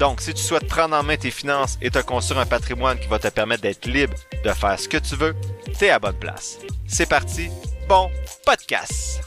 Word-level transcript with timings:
Donc, 0.00 0.22
si 0.22 0.32
tu 0.32 0.42
souhaites 0.42 0.66
prendre 0.66 0.96
en 0.96 1.02
main 1.02 1.18
tes 1.18 1.30
finances 1.30 1.76
et 1.82 1.90
te 1.90 1.98
construire 1.98 2.40
un 2.40 2.46
patrimoine 2.46 2.98
qui 2.98 3.06
va 3.06 3.18
te 3.18 3.28
permettre 3.28 3.60
d'être 3.60 3.84
libre 3.84 4.14
de 4.42 4.50
faire 4.50 4.80
ce 4.80 4.88
que 4.88 4.96
tu 4.96 5.14
veux, 5.14 5.36
t'es 5.78 5.90
à 5.90 5.98
bonne 5.98 6.18
place. 6.18 6.58
C'est 6.88 7.06
parti, 7.06 7.50
bon 7.86 8.10
podcast! 8.46 9.20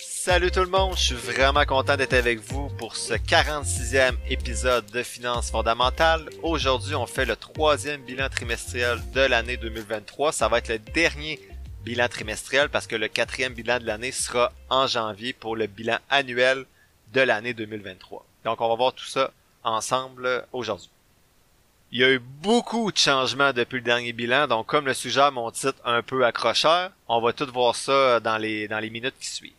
Salut 0.00 0.50
tout 0.50 0.60
le 0.60 0.70
monde, 0.70 0.96
je 0.96 1.02
suis 1.02 1.14
vraiment 1.14 1.64
content 1.66 1.96
d'être 1.96 2.14
avec 2.14 2.40
vous 2.40 2.68
pour 2.78 2.96
ce 2.96 3.14
46e 3.14 4.14
épisode 4.28 4.86
de 4.90 5.04
Finances 5.04 5.52
fondamentales. 5.52 6.28
Aujourd'hui, 6.42 6.96
on 6.96 7.06
fait 7.06 7.26
le 7.26 7.36
troisième 7.36 8.00
bilan 8.00 8.28
trimestriel 8.28 8.98
de 9.12 9.20
l'année 9.20 9.56
2023. 9.56 10.32
Ça 10.32 10.48
va 10.48 10.58
être 10.58 10.68
le 10.68 10.78
dernier 10.80 11.38
bilan 11.84 12.08
trimestriel 12.08 12.68
parce 12.68 12.86
que 12.86 12.96
le 12.96 13.08
quatrième 13.08 13.54
bilan 13.54 13.78
de 13.78 13.84
l'année 13.84 14.12
sera 14.12 14.52
en 14.70 14.86
janvier 14.86 15.32
pour 15.32 15.54
le 15.54 15.66
bilan 15.66 15.98
annuel 16.10 16.64
de 17.12 17.20
l'année 17.20 17.54
2023. 17.54 18.24
Donc 18.44 18.60
on 18.60 18.68
va 18.68 18.74
voir 18.74 18.92
tout 18.92 19.04
ça 19.04 19.30
ensemble 19.62 20.44
aujourd'hui. 20.52 20.90
Il 21.92 22.00
y 22.00 22.04
a 22.04 22.10
eu 22.10 22.18
beaucoup 22.18 22.90
de 22.90 22.96
changements 22.96 23.52
depuis 23.52 23.76
le 23.76 23.82
dernier 23.82 24.12
bilan, 24.12 24.48
donc 24.48 24.66
comme 24.66 24.86
le 24.86 24.94
sujet 24.94 25.30
mon 25.30 25.50
titre 25.50 25.78
un 25.84 26.02
peu 26.02 26.24
accrocheur, 26.24 26.90
on 27.06 27.20
va 27.20 27.32
tout 27.32 27.46
voir 27.52 27.76
ça 27.76 28.18
dans 28.18 28.38
les, 28.38 28.66
dans 28.66 28.80
les 28.80 28.90
minutes 28.90 29.14
qui 29.20 29.28
suivent. 29.28 29.52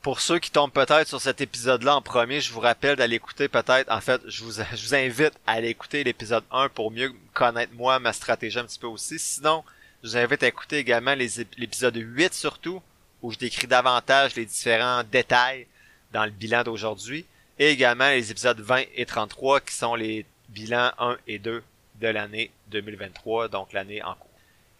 Pour 0.00 0.20
ceux 0.20 0.38
qui 0.38 0.50
tombent 0.50 0.72
peut-être 0.72 1.08
sur 1.08 1.20
cet 1.20 1.42
épisode-là 1.42 1.96
en 1.96 2.00
premier, 2.00 2.40
je 2.40 2.54
vous 2.54 2.60
rappelle 2.60 2.96
d'aller 2.96 3.16
écouter 3.16 3.48
peut-être, 3.48 3.92
en 3.92 4.00
fait, 4.00 4.22
je 4.26 4.42
vous, 4.42 4.52
je 4.52 4.86
vous 4.86 4.94
invite 4.94 5.34
à 5.46 5.52
aller 5.52 5.68
écouter 5.68 6.02
l'épisode 6.02 6.44
1 6.50 6.70
pour 6.70 6.90
mieux 6.90 7.12
connaître 7.34 7.74
moi, 7.74 7.98
ma 7.98 8.14
stratégie 8.14 8.58
un 8.58 8.64
petit 8.64 8.78
peu 8.78 8.86
aussi. 8.86 9.18
Sinon, 9.18 9.62
je 10.02 10.08
vous 10.08 10.16
invite 10.16 10.42
à 10.42 10.48
écouter 10.48 10.78
également 10.78 11.14
l'épisode 11.14 11.96
8 11.96 12.32
surtout, 12.32 12.82
où 13.22 13.30
je 13.30 13.38
décris 13.38 13.66
davantage 13.66 14.34
les 14.34 14.46
différents 14.46 15.02
détails 15.04 15.66
dans 16.12 16.24
le 16.24 16.30
bilan 16.30 16.62
d'aujourd'hui, 16.62 17.26
et 17.58 17.70
également 17.70 18.08
les 18.08 18.30
épisodes 18.30 18.60
20 18.60 18.84
et 18.94 19.04
33 19.04 19.60
qui 19.60 19.74
sont 19.74 19.94
les 19.94 20.24
bilans 20.48 20.92
1 20.98 21.18
et 21.26 21.38
2 21.38 21.62
de 22.00 22.08
l'année 22.08 22.50
2023, 22.68 23.48
donc 23.48 23.72
l'année 23.72 24.02
en 24.02 24.14
cours. 24.14 24.30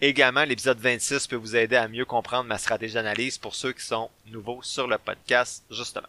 Également, 0.00 0.44
l'épisode 0.44 0.78
26 0.78 1.27
peut 1.27 1.36
vous 1.36 1.56
aider 1.56 1.77
à 1.77 1.86
mieux 1.86 2.06
comprendre 2.06 2.44
ma 2.44 2.56
stratégie 2.56 2.94
d'analyse 2.94 3.36
pour 3.36 3.55
ceux 3.55 3.72
qui 3.72 3.84
sont 3.84 4.08
nouveaux 4.28 4.62
sur 4.62 4.86
le 4.86 4.96
podcast, 4.96 5.62
justement. 5.70 6.08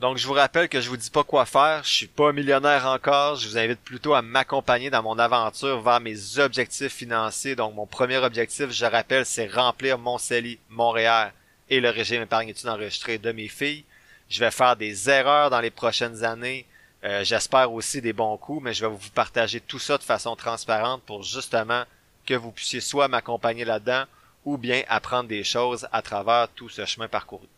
Donc, 0.00 0.16
je 0.16 0.28
vous 0.28 0.34
rappelle 0.34 0.68
que 0.68 0.80
je 0.80 0.88
vous 0.88 0.96
dis 0.96 1.10
pas 1.10 1.24
quoi 1.24 1.44
faire. 1.44 1.82
Je 1.82 1.90
suis 1.90 2.06
pas 2.06 2.32
millionnaire 2.32 2.86
encore. 2.86 3.34
Je 3.34 3.48
vous 3.48 3.58
invite 3.58 3.80
plutôt 3.80 4.14
à 4.14 4.22
m'accompagner 4.22 4.90
dans 4.90 5.02
mon 5.02 5.18
aventure 5.18 5.80
vers 5.80 5.98
mes 5.98 6.38
objectifs 6.38 6.92
financiers. 6.92 7.56
Donc, 7.56 7.74
mon 7.74 7.86
premier 7.86 8.18
objectif, 8.18 8.70
je 8.70 8.84
rappelle, 8.84 9.26
c'est 9.26 9.48
remplir 9.48 9.98
mon 9.98 10.16
CELI, 10.16 10.60
Montréal 10.68 11.32
et 11.68 11.80
le 11.80 11.90
régime 11.90 12.22
épargne 12.22 12.48
études 12.48 12.68
enregistré 12.68 13.18
de 13.18 13.32
mes 13.32 13.48
filles. 13.48 13.84
Je 14.30 14.38
vais 14.38 14.52
faire 14.52 14.76
des 14.76 15.10
erreurs 15.10 15.50
dans 15.50 15.60
les 15.60 15.70
prochaines 15.70 16.22
années. 16.22 16.64
Euh, 17.02 17.24
j'espère 17.24 17.72
aussi 17.72 18.00
des 18.00 18.12
bons 18.12 18.36
coups, 18.36 18.62
mais 18.62 18.74
je 18.74 18.86
vais 18.86 18.92
vous 18.92 19.10
partager 19.14 19.60
tout 19.60 19.80
ça 19.80 19.98
de 19.98 20.04
façon 20.04 20.36
transparente 20.36 21.02
pour 21.02 21.24
justement 21.24 21.82
que 22.24 22.34
vous 22.34 22.52
puissiez 22.52 22.80
soit 22.80 23.08
m'accompagner 23.08 23.64
là-dedans 23.64 24.04
ou 24.44 24.58
bien 24.58 24.82
apprendre 24.88 25.28
des 25.28 25.42
choses 25.42 25.88
à 25.90 26.02
travers 26.02 26.48
tout 26.54 26.68
ce 26.68 26.84
chemin 26.84 27.08
parcouru. 27.08 27.48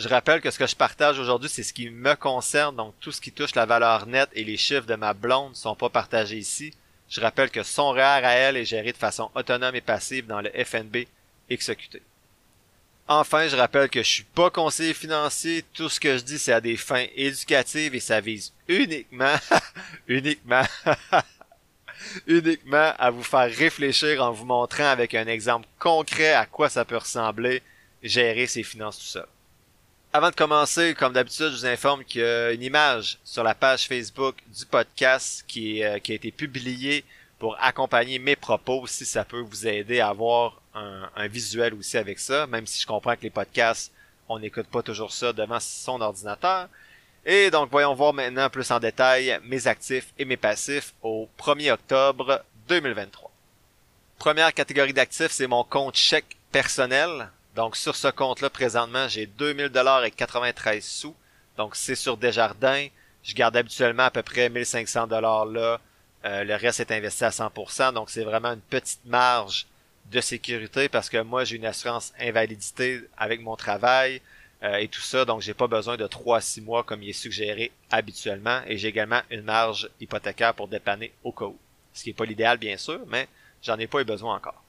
Je 0.00 0.08
rappelle 0.08 0.40
que 0.40 0.50
ce 0.50 0.58
que 0.58 0.66
je 0.66 0.74
partage 0.74 1.18
aujourd'hui, 1.18 1.50
c'est 1.50 1.62
ce 1.62 1.74
qui 1.74 1.90
me 1.90 2.14
concerne, 2.14 2.74
donc 2.74 2.94
tout 3.00 3.12
ce 3.12 3.20
qui 3.20 3.32
touche 3.32 3.54
la 3.54 3.66
valeur 3.66 4.06
nette 4.06 4.30
et 4.32 4.44
les 4.44 4.56
chiffres 4.56 4.86
de 4.86 4.94
ma 4.94 5.12
blonde 5.12 5.50
ne 5.50 5.54
sont 5.54 5.74
pas 5.74 5.90
partagés 5.90 6.38
ici. 6.38 6.72
Je 7.10 7.20
rappelle 7.20 7.50
que 7.50 7.62
son 7.62 7.90
REER 7.90 8.24
à 8.24 8.32
elle 8.32 8.56
est 8.56 8.64
géré 8.64 8.92
de 8.92 8.96
façon 8.96 9.30
autonome 9.34 9.74
et 9.74 9.82
passive 9.82 10.26
dans 10.26 10.40
le 10.40 10.50
FNB 10.64 11.06
exécuté. 11.50 12.00
Enfin, 13.08 13.46
je 13.46 13.56
rappelle 13.56 13.90
que 13.90 14.02
je 14.02 14.08
suis 14.08 14.22
pas 14.24 14.48
conseiller 14.48 14.94
financier, 14.94 15.66
tout 15.74 15.90
ce 15.90 16.00
que 16.00 16.16
je 16.16 16.22
dis 16.22 16.38
c'est 16.38 16.54
à 16.54 16.62
des 16.62 16.78
fins 16.78 17.06
éducatives 17.14 17.94
et 17.94 18.00
ça 18.00 18.22
vise 18.22 18.54
uniquement, 18.68 19.36
uniquement 20.08 20.64
uniquement 22.26 22.94
à 22.98 23.10
vous 23.10 23.22
faire 23.22 23.54
réfléchir 23.54 24.24
en 24.24 24.32
vous 24.32 24.46
montrant 24.46 24.88
avec 24.88 25.14
un 25.14 25.26
exemple 25.26 25.68
concret 25.78 26.32
à 26.32 26.46
quoi 26.46 26.70
ça 26.70 26.86
peut 26.86 26.96
ressembler 26.96 27.62
gérer 28.02 28.46
ses 28.46 28.62
finances 28.62 28.98
tout 28.98 29.04
seul. 29.04 29.26
Avant 30.12 30.30
de 30.30 30.34
commencer, 30.34 30.94
comme 30.94 31.12
d'habitude, 31.12 31.50
je 31.50 31.56
vous 31.58 31.66
informe 31.66 32.02
qu'il 32.02 32.22
y 32.22 32.24
a 32.24 32.50
une 32.50 32.64
image 32.64 33.20
sur 33.22 33.44
la 33.44 33.54
page 33.54 33.86
Facebook 33.86 34.34
du 34.48 34.66
podcast 34.66 35.44
qui, 35.46 35.84
euh, 35.84 36.00
qui 36.00 36.10
a 36.10 36.14
été 36.16 36.32
publiée 36.32 37.04
pour 37.38 37.56
accompagner 37.60 38.18
mes 38.18 38.34
propos 38.34 38.88
si 38.88 39.06
ça 39.06 39.24
peut 39.24 39.38
vous 39.38 39.68
aider 39.68 40.00
à 40.00 40.08
avoir 40.08 40.60
un, 40.74 41.08
un 41.14 41.28
visuel 41.28 41.74
aussi 41.74 41.96
avec 41.96 42.18
ça, 42.18 42.48
même 42.48 42.66
si 42.66 42.80
je 42.82 42.88
comprends 42.88 43.14
que 43.14 43.22
les 43.22 43.30
podcasts, 43.30 43.92
on 44.28 44.40
n'écoute 44.40 44.66
pas 44.66 44.82
toujours 44.82 45.12
ça 45.12 45.32
devant 45.32 45.60
son 45.60 46.00
ordinateur. 46.00 46.68
Et 47.24 47.52
donc, 47.52 47.70
voyons 47.70 47.94
voir 47.94 48.12
maintenant 48.12 48.50
plus 48.50 48.68
en 48.72 48.80
détail 48.80 49.38
mes 49.44 49.68
actifs 49.68 50.12
et 50.18 50.24
mes 50.24 50.36
passifs 50.36 50.92
au 51.04 51.28
1er 51.38 51.70
octobre 51.70 52.42
2023. 52.66 53.30
Première 54.18 54.52
catégorie 54.52 54.92
d'actifs, 54.92 55.30
c'est 55.30 55.46
mon 55.46 55.62
compte 55.62 55.94
chèque 55.94 56.36
personnel. 56.50 57.30
Donc, 57.56 57.76
sur 57.76 57.96
ce 57.96 58.08
compte-là, 58.08 58.50
présentement, 58.50 59.08
j'ai 59.08 59.26
2000 59.26 59.68
dollars 59.68 60.04
et 60.04 60.10
93 60.10 60.84
sous. 60.84 61.14
Donc, 61.56 61.76
c'est 61.76 61.94
sur 61.94 62.16
Desjardins. 62.16 62.86
Je 63.22 63.34
garde 63.34 63.56
habituellement 63.56 64.04
à 64.04 64.10
peu 64.10 64.22
près 64.22 64.48
1500 64.48 65.06
dollars 65.06 65.46
là. 65.46 65.80
Euh, 66.24 66.44
le 66.44 66.54
reste 66.54 66.80
est 66.80 66.92
investi 66.92 67.24
à 67.24 67.30
100%. 67.30 67.92
Donc, 67.92 68.10
c'est 68.10 68.24
vraiment 68.24 68.52
une 68.52 68.60
petite 68.60 69.04
marge 69.04 69.66
de 70.10 70.20
sécurité 70.20 70.88
parce 70.88 71.08
que 71.08 71.22
moi, 71.22 71.44
j'ai 71.44 71.56
une 71.56 71.66
assurance 71.66 72.12
invalidité 72.20 73.02
avec 73.16 73.40
mon 73.40 73.56
travail. 73.56 74.20
Euh, 74.62 74.76
et 74.76 74.88
tout 74.88 75.00
ça, 75.00 75.24
donc 75.24 75.40
j'ai 75.40 75.54
pas 75.54 75.68
besoin 75.68 75.96
de 75.96 76.06
3 76.06 76.36
à 76.36 76.40
6 76.40 76.60
mois 76.60 76.84
comme 76.84 77.02
il 77.02 77.10
est 77.10 77.14
suggéré 77.14 77.72
habituellement, 77.90 78.60
et 78.66 78.76
j'ai 78.76 78.88
également 78.88 79.22
une 79.30 79.42
marge 79.42 79.88
hypothécaire 80.00 80.52
pour 80.54 80.68
dépanner 80.68 81.12
au 81.24 81.32
cas 81.32 81.46
où. 81.46 81.58
Ce 81.94 82.02
qui 82.02 82.10
est 82.10 82.14
pas 82.14 82.26
l'idéal 82.26 82.58
bien 82.58 82.76
sûr, 82.76 83.00
mais 83.08 83.26
j'en 83.62 83.78
ai 83.78 83.86
pas 83.86 84.02
eu 84.02 84.04
besoin 84.04 84.36
encore. 84.36 84.62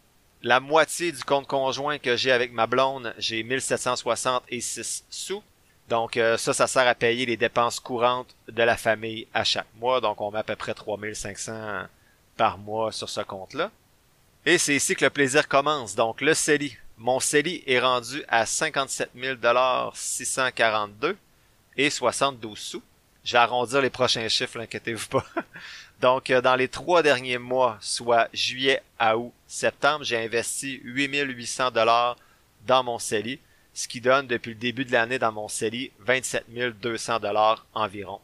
La 0.44 0.60
moitié 0.60 1.12
du 1.12 1.24
compte 1.24 1.46
conjoint 1.46 2.00
que 2.00 2.16
j'ai 2.18 2.32
avec 2.32 2.52
ma 2.52 2.66
blonde, 2.66 3.14
j'ai 3.20 3.44
1760 3.44 4.44
et 4.50 4.60
6 4.60 5.06
sous. 5.10 5.44
Donc 5.88 6.18
euh, 6.18 6.36
ça, 6.36 6.52
ça 6.54 6.66
sert 6.66 6.88
à 6.88 6.96
payer 6.96 7.28
les 7.28 7.38
dépenses 7.38 7.80
courantes 7.80 8.36
de 8.48 8.64
la 8.64 8.76
famille 8.76 9.28
à 9.36 9.44
chaque 9.44 9.68
mois. 9.80 10.02
Donc 10.02 10.20
on 10.20 10.32
met 10.32 10.40
à 10.40 10.44
peu 10.44 10.56
près 10.56 10.74
3500 10.74 11.84
par 12.38 12.58
mois 12.58 12.92
sur 12.92 13.08
ce 13.08 13.22
compte-là. 13.22 13.70
Et 14.44 14.58
c'est 14.58 14.76
ici 14.76 14.96
que 14.96 15.06
le 15.06 15.12
plaisir 15.12 15.48
commence. 15.48 15.94
Donc 15.94 16.22
le 16.22 16.34
CELI, 16.34 16.76
mon 16.98 17.20
CELI 17.20 17.64
est 17.68 17.80
rendu 17.80 18.24
à 18.28 18.48
57 18.48 19.12
642 19.94 21.18
et 21.78 21.90
72 21.92 22.58
sous. 22.58 22.82
Je 23.24 23.34
vais 23.34 23.38
arrondir 23.38 23.82
les 23.82 23.92
prochains 23.92 24.28
chiffres, 24.28 24.60
inquiétez-vous 24.60 25.08
pas. 25.08 25.26
Donc, 26.02 26.32
euh, 26.32 26.42
dans 26.42 26.56
les 26.56 26.68
trois 26.68 27.04
derniers 27.04 27.38
mois, 27.38 27.78
soit 27.80 28.28
juillet, 28.34 28.82
août, 29.00 29.32
septembre, 29.46 30.04
j'ai 30.04 30.18
investi 30.18 30.82
8800 30.84 31.70
dollars 31.70 32.18
dans 32.66 32.84
mon 32.84 32.98
CELI, 32.98 33.40
ce 33.76 33.88
qui 33.88 34.02
donne 34.02 34.26
depuis 34.26 34.50
le 34.50 34.56
début 34.56 34.84
de 34.84 34.92
l'année 34.92 35.20
dans 35.20 35.32
mon 35.32 35.48
CELI 35.48 35.92
27 36.00 36.46
200 36.82 37.20
dollars 37.20 37.68
environ. 37.76 38.20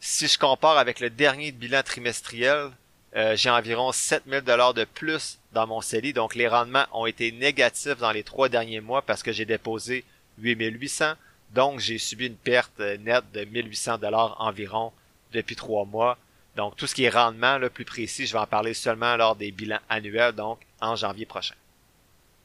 Si 0.00 0.26
je 0.26 0.38
compare 0.38 0.78
avec 0.78 1.00
le 1.00 1.10
dernier 1.10 1.52
bilan 1.52 1.82
trimestriel, 1.82 2.70
euh, 3.14 3.36
j'ai 3.36 3.50
environ 3.50 3.92
7000 3.92 4.40
dollars 4.40 4.72
de 4.72 4.84
plus 4.84 5.38
dans 5.52 5.66
mon 5.66 5.82
CELI, 5.82 6.14
donc 6.14 6.34
les 6.34 6.48
rendements 6.48 6.86
ont 6.92 7.04
été 7.04 7.30
négatifs 7.30 7.98
dans 7.98 8.12
les 8.12 8.24
trois 8.24 8.48
derniers 8.48 8.80
mois 8.80 9.02
parce 9.02 9.22
que 9.22 9.32
j'ai 9.32 9.44
déposé 9.44 10.04
8800, 10.38 11.12
donc 11.50 11.78
j'ai 11.78 11.98
subi 11.98 12.26
une 12.26 12.36
perte 12.36 12.80
nette 12.80 13.30
de 13.32 13.44
1800 13.44 13.98
dollars 13.98 14.36
environ 14.40 14.92
depuis 15.32 15.56
trois 15.56 15.84
mois. 15.84 16.16
Donc 16.56 16.74
tout 16.76 16.86
ce 16.86 16.94
qui 16.94 17.04
est 17.04 17.10
rendement 17.10 17.58
le 17.58 17.68
plus 17.68 17.84
précis, 17.84 18.26
je 18.26 18.32
vais 18.32 18.38
en 18.38 18.46
parler 18.46 18.72
seulement 18.72 19.14
lors 19.16 19.36
des 19.36 19.50
bilans 19.50 19.78
annuels, 19.90 20.32
donc 20.32 20.58
en 20.80 20.96
janvier 20.96 21.26
prochain. 21.26 21.54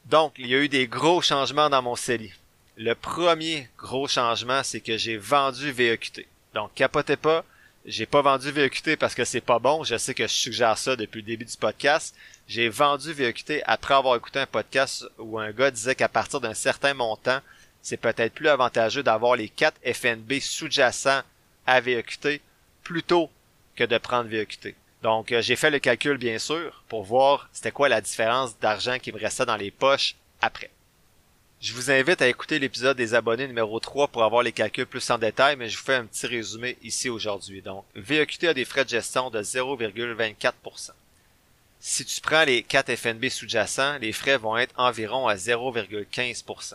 Donc 0.04 0.34
il 0.36 0.48
y 0.48 0.54
a 0.54 0.58
eu 0.58 0.68
des 0.68 0.86
gros 0.86 1.22
changements 1.22 1.70
dans 1.70 1.80
mon 1.80 1.96
CELI. 1.96 2.32
Le 2.76 2.94
premier 2.94 3.68
gros 3.78 4.08
changement, 4.08 4.62
c'est 4.62 4.80
que 4.80 4.98
j'ai 4.98 5.16
vendu 5.16 5.72
VEQT. 5.72 6.26
Donc 6.54 6.74
capotez 6.74 7.16
pas, 7.16 7.44
j'ai 7.86 8.04
pas 8.04 8.20
vendu 8.20 8.50
VEQT 8.50 8.96
parce 8.98 9.14
que 9.14 9.24
c'est 9.24 9.40
pas 9.40 9.58
bon. 9.58 9.82
Je 9.82 9.96
sais 9.96 10.14
que 10.14 10.26
je 10.26 10.32
suggère 10.32 10.76
ça 10.76 10.94
depuis 10.94 11.22
le 11.22 11.26
début 11.26 11.46
du 11.46 11.56
podcast. 11.56 12.14
J'ai 12.46 12.68
vendu 12.68 13.14
VEQT 13.14 13.62
après 13.64 13.94
avoir 13.94 14.16
écouté 14.16 14.40
un 14.40 14.46
podcast 14.46 15.06
où 15.18 15.38
un 15.38 15.52
gars 15.52 15.70
disait 15.70 15.94
qu'à 15.94 16.08
partir 16.08 16.40
d'un 16.40 16.54
certain 16.54 16.92
montant, 16.92 17.40
c'est 17.80 17.96
peut-être 17.96 18.34
plus 18.34 18.48
avantageux 18.48 19.02
d'avoir 19.02 19.36
les 19.36 19.48
quatre 19.48 19.80
FNB 19.84 20.38
sous-jacents 20.40 21.22
à 21.66 21.80
VEQT 21.80 22.42
plutôt 22.82 23.30
que 23.76 23.84
de 23.84 23.98
prendre 23.98 24.28
VEQT. 24.28 24.74
Donc, 25.02 25.32
euh, 25.32 25.42
j'ai 25.42 25.56
fait 25.56 25.70
le 25.70 25.78
calcul, 25.78 26.16
bien 26.16 26.38
sûr, 26.38 26.84
pour 26.88 27.02
voir 27.02 27.48
c'était 27.52 27.72
quoi 27.72 27.88
la 27.88 28.00
différence 28.00 28.58
d'argent 28.58 28.98
qui 28.98 29.12
me 29.12 29.18
restait 29.18 29.46
dans 29.46 29.56
les 29.56 29.70
poches 29.70 30.14
après. 30.40 30.70
Je 31.60 31.74
vous 31.74 31.90
invite 31.90 32.20
à 32.22 32.28
écouter 32.28 32.58
l'épisode 32.58 32.96
des 32.96 33.14
abonnés 33.14 33.46
numéro 33.46 33.78
3 33.78 34.08
pour 34.08 34.24
avoir 34.24 34.42
les 34.42 34.50
calculs 34.50 34.86
plus 34.86 35.08
en 35.10 35.18
détail, 35.18 35.56
mais 35.56 35.68
je 35.68 35.78
vous 35.78 35.84
fais 35.84 35.94
un 35.94 36.06
petit 36.06 36.26
résumé 36.26 36.76
ici 36.82 37.08
aujourd'hui. 37.08 37.62
Donc, 37.62 37.84
VEQT 37.94 38.48
a 38.48 38.54
des 38.54 38.64
frais 38.64 38.84
de 38.84 38.90
gestion 38.90 39.30
de 39.30 39.40
0,24%. 39.40 40.90
Si 41.78 42.04
tu 42.04 42.20
prends 42.20 42.44
les 42.44 42.62
4 42.62 42.94
FNB 42.94 43.28
sous-jacents, 43.28 43.98
les 43.98 44.12
frais 44.12 44.38
vont 44.38 44.56
être 44.56 44.74
environ 44.76 45.26
à 45.26 45.34
0,15%. 45.34 46.74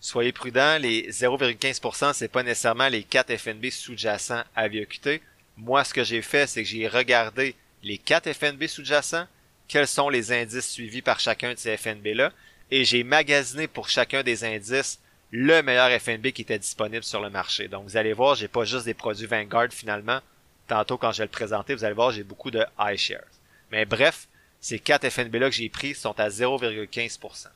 Soyez 0.00 0.32
prudents, 0.32 0.78
les 0.78 1.10
0,15%, 1.10 2.12
c'est 2.12 2.28
pas 2.28 2.42
nécessairement 2.42 2.88
les 2.88 3.02
4 3.02 3.36
FNB 3.36 3.70
sous-jacents 3.70 4.42
à 4.56 4.68
VEQT, 4.68 5.20
moi, 5.60 5.84
ce 5.84 5.94
que 5.94 6.04
j'ai 6.04 6.22
fait, 6.22 6.46
c'est 6.46 6.62
que 6.62 6.68
j'ai 6.68 6.88
regardé 6.88 7.54
les 7.82 7.98
quatre 7.98 8.32
FNB 8.32 8.66
sous-jacents, 8.66 9.26
quels 9.68 9.86
sont 9.86 10.08
les 10.08 10.32
indices 10.32 10.70
suivis 10.70 11.02
par 11.02 11.20
chacun 11.20 11.52
de 11.52 11.58
ces 11.58 11.76
FNB-là, 11.76 12.32
et 12.70 12.84
j'ai 12.84 13.04
magasiné 13.04 13.68
pour 13.68 13.88
chacun 13.88 14.22
des 14.22 14.44
indices 14.44 14.98
le 15.32 15.62
meilleur 15.62 15.90
FNB 16.00 16.32
qui 16.32 16.42
était 16.42 16.58
disponible 16.58 17.04
sur 17.04 17.20
le 17.20 17.30
marché. 17.30 17.68
Donc, 17.68 17.84
vous 17.84 17.96
allez 17.96 18.12
voir, 18.12 18.34
j'ai 18.34 18.48
pas 18.48 18.64
juste 18.64 18.84
des 18.86 18.94
produits 18.94 19.26
Vanguard 19.26 19.68
finalement. 19.70 20.20
Tantôt, 20.66 20.98
quand 20.98 21.12
je 21.12 21.18
vais 21.18 21.24
le 21.24 21.30
présenter, 21.30 21.74
vous 21.74 21.84
allez 21.84 21.94
voir, 21.94 22.10
j'ai 22.10 22.24
beaucoup 22.24 22.50
de 22.50 22.64
iShares. 22.78 23.20
Mais 23.70 23.84
bref, 23.84 24.26
ces 24.60 24.78
quatre 24.78 25.08
FNB-là 25.08 25.50
que 25.50 25.56
j'ai 25.56 25.68
pris 25.68 25.94
sont 25.94 26.18
à 26.18 26.28
0,15%. 26.28 27.46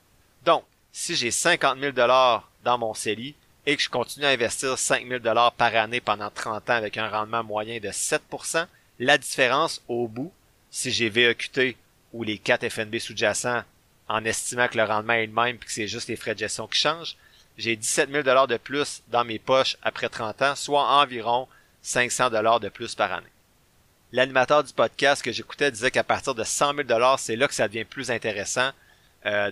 Donc, 0.45 0.65
si 0.93 1.17
j'ai 1.17 1.31
50 1.31 1.81
000 1.81 1.93
dollars 1.93 2.49
dans 2.62 2.79
mon 2.79 2.95
CELI, 2.95 3.35
et 3.66 3.76
que 3.76 3.82
je 3.82 3.88
continue 3.88 4.26
à 4.26 4.31
investir 4.31 4.78
5000 4.78 5.19
dollars 5.20 5.52
par 5.52 5.75
année 5.75 6.00
pendant 6.00 6.31
30 6.31 6.70
ans 6.70 6.75
avec 6.75 6.96
un 6.96 7.08
rendement 7.08 7.43
moyen 7.43 7.81
de 7.81 7.88
7%, 7.88 8.66
la 8.99 9.19
différence 9.19 9.82
au 9.88 10.06
bout, 10.06 10.32
si 10.70 10.90
j'ai 10.90 11.08
VEQT 11.08 11.76
ou 12.12 12.22
les 12.22 12.38
4 12.38 12.69
FNB 12.69 12.99
sous-jacents 12.99 13.62
en 14.08 14.25
estimant 14.25 14.69
que 14.69 14.76
le 14.76 14.84
rendement 14.84 15.14
est 15.14 15.26
le 15.26 15.32
même 15.32 15.56
et 15.56 15.58
que 15.58 15.72
c'est 15.72 15.88
juste 15.88 16.08
les 16.08 16.16
frais 16.16 16.34
de 16.34 16.40
gestion 16.40 16.66
qui 16.66 16.78
changent, 16.78 17.16
j'ai 17.56 17.76
17 17.76 18.11
000 18.11 18.22
dollars 18.22 18.49
de 18.49 18.56
plus 18.56 19.02
dans 19.08 19.25
mes 19.25 19.38
poches 19.38 19.76
après 19.82 20.08
30 20.08 20.43
ans, 20.43 20.56
soit 20.56 21.00
environ 21.00 21.49
500 21.82 22.31
dollars 22.31 22.60
de 22.60 22.69
plus 22.69 22.94
par 22.94 23.12
année. 23.12 23.26
L'animateur 24.12 24.62
du 24.62 24.72
podcast 24.72 25.22
que 25.22 25.32
j'écoutais 25.32 25.70
disait 25.70 25.90
qu'à 25.90 26.05
partir 26.05 26.34
de 26.34 26.44
100 26.44 26.75
000 26.75 26.82
dollars, 26.84 27.19
c'est 27.19 27.37
là 27.37 27.49
que 27.49 27.55
ça 27.55 27.67
devient 27.69 27.84
plus 27.84 28.10
intéressant 28.10 28.70
euh, 29.26 29.50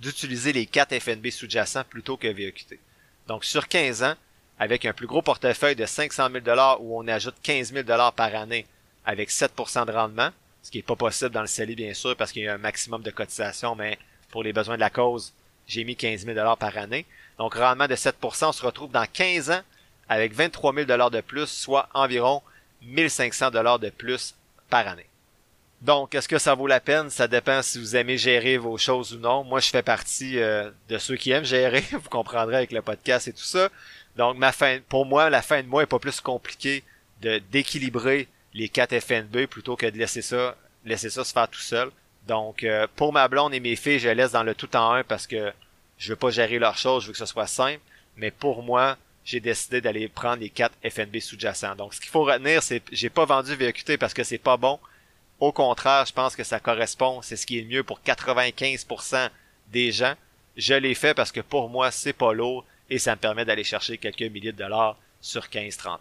d'utiliser 0.00 0.52
les 0.52 0.66
4 0.66 0.98
FNB 0.98 1.30
sous-jacents 1.30 1.84
plutôt 1.84 2.16
que 2.16 2.26
VEQT. 2.26 2.78
Donc 3.26 3.44
sur 3.44 3.68
15 3.68 4.02
ans, 4.02 4.14
avec 4.58 4.84
un 4.84 4.92
plus 4.92 5.06
gros 5.06 5.22
portefeuille 5.22 5.76
de 5.76 5.86
500 5.86 6.28
000 6.44 6.78
où 6.80 6.98
on 6.98 7.08
ajoute 7.08 7.34
15 7.42 7.72
000 7.72 7.86
par 8.14 8.34
année 8.34 8.66
avec 9.04 9.30
7% 9.30 9.86
de 9.86 9.92
rendement, 9.92 10.30
ce 10.62 10.70
qui 10.70 10.78
est 10.78 10.82
pas 10.82 10.96
possible 10.96 11.30
dans 11.30 11.40
le 11.40 11.46
CELI 11.46 11.74
bien 11.74 11.94
sûr 11.94 12.16
parce 12.16 12.32
qu'il 12.32 12.42
y 12.42 12.48
a 12.48 12.54
un 12.54 12.58
maximum 12.58 13.02
de 13.02 13.10
cotisation, 13.10 13.74
mais 13.74 13.98
pour 14.30 14.42
les 14.42 14.52
besoins 14.52 14.76
de 14.76 14.80
la 14.80 14.90
cause, 14.90 15.32
j'ai 15.66 15.84
mis 15.84 15.96
15 15.96 16.24
000 16.24 16.56
par 16.56 16.76
année. 16.76 17.06
Donc 17.38 17.54
rendement 17.54 17.88
de 17.88 17.94
7%, 17.94 18.46
on 18.46 18.52
se 18.52 18.64
retrouve 18.64 18.90
dans 18.90 19.06
15 19.06 19.50
ans 19.50 19.62
avec 20.08 20.32
23 20.32 20.74
000 20.74 21.10
de 21.10 21.20
plus, 21.20 21.46
soit 21.46 21.88
environ 21.94 22.42
1500 22.82 23.50
de 23.50 23.90
plus 23.90 24.34
par 24.68 24.86
année. 24.86 25.06
Donc, 25.84 26.14
est-ce 26.14 26.28
que 26.28 26.38
ça 26.38 26.54
vaut 26.54 26.66
la 26.66 26.80
peine? 26.80 27.10
Ça 27.10 27.28
dépend 27.28 27.60
si 27.60 27.78
vous 27.78 27.94
aimez 27.94 28.16
gérer 28.16 28.56
vos 28.56 28.78
choses 28.78 29.12
ou 29.12 29.18
non. 29.18 29.44
Moi, 29.44 29.60
je 29.60 29.68
fais 29.68 29.82
partie 29.82 30.38
euh, 30.38 30.70
de 30.88 30.96
ceux 30.96 31.16
qui 31.16 31.30
aiment 31.30 31.44
gérer. 31.44 31.84
vous 31.92 32.08
comprendrez 32.08 32.56
avec 32.56 32.72
le 32.72 32.80
podcast 32.80 33.28
et 33.28 33.34
tout 33.34 33.44
ça. 33.44 33.68
Donc, 34.16 34.38
ma 34.38 34.50
fin, 34.50 34.78
pour 34.88 35.04
moi, 35.04 35.28
la 35.28 35.42
fin 35.42 35.62
de 35.62 35.68
mois 35.68 35.82
est 35.82 35.86
pas 35.86 35.98
plus 35.98 36.22
compliquée 36.22 36.82
de 37.20 37.38
d'équilibrer 37.50 38.28
les 38.54 38.70
4 38.70 38.98
FNB 38.98 39.44
plutôt 39.46 39.76
que 39.76 39.84
de 39.84 39.98
laisser 39.98 40.22
ça, 40.22 40.56
laisser 40.86 41.10
ça 41.10 41.22
se 41.22 41.34
faire 41.34 41.48
tout 41.48 41.60
seul. 41.60 41.90
Donc, 42.26 42.64
euh, 42.64 42.86
pour 42.96 43.12
ma 43.12 43.28
blonde 43.28 43.52
et 43.52 43.60
mes 43.60 43.76
filles, 43.76 43.98
je 43.98 44.08
laisse 44.08 44.32
dans 44.32 44.42
le 44.42 44.54
tout 44.54 44.74
en 44.74 44.92
un 44.92 45.04
parce 45.04 45.26
que 45.26 45.52
je 45.98 46.08
veux 46.08 46.16
pas 46.16 46.30
gérer 46.30 46.58
leurs 46.58 46.78
choses, 46.78 47.02
je 47.02 47.08
veux 47.08 47.12
que 47.12 47.18
ce 47.18 47.26
soit 47.26 47.46
simple. 47.46 47.80
Mais 48.16 48.30
pour 48.30 48.62
moi, 48.62 48.96
j'ai 49.22 49.40
décidé 49.40 49.82
d'aller 49.82 50.08
prendre 50.08 50.40
les 50.40 50.48
4 50.48 50.72
FNB 50.82 51.20
sous-jacents. 51.20 51.76
Donc, 51.76 51.92
ce 51.92 52.00
qu'il 52.00 52.10
faut 52.10 52.24
retenir, 52.24 52.62
c'est 52.62 52.82
j'ai 52.90 53.10
pas 53.10 53.26
vendu 53.26 53.54
VQT 53.54 53.98
parce 53.98 54.14
que 54.14 54.24
c'est 54.24 54.38
pas 54.38 54.56
bon. 54.56 54.78
Au 55.40 55.52
contraire, 55.52 56.06
je 56.06 56.12
pense 56.12 56.36
que 56.36 56.44
ça 56.44 56.60
correspond, 56.60 57.20
c'est 57.22 57.36
ce 57.36 57.46
qui 57.46 57.58
est 57.58 57.64
mieux 57.64 57.82
pour 57.82 58.00
95% 58.00 59.30
des 59.68 59.92
gens. 59.92 60.14
Je 60.56 60.74
l'ai 60.74 60.94
fait 60.94 61.14
parce 61.14 61.32
que 61.32 61.40
pour 61.40 61.68
moi, 61.68 61.90
c'est 61.90 62.12
pas 62.12 62.32
lourd 62.32 62.64
et 62.90 62.98
ça 62.98 63.16
me 63.16 63.20
permet 63.20 63.44
d'aller 63.44 63.64
chercher 63.64 63.98
quelques 63.98 64.22
milliers 64.22 64.52
de 64.52 64.58
dollars 64.58 64.96
sur 65.20 65.46
15-30 65.46 65.88
ans. 65.88 66.00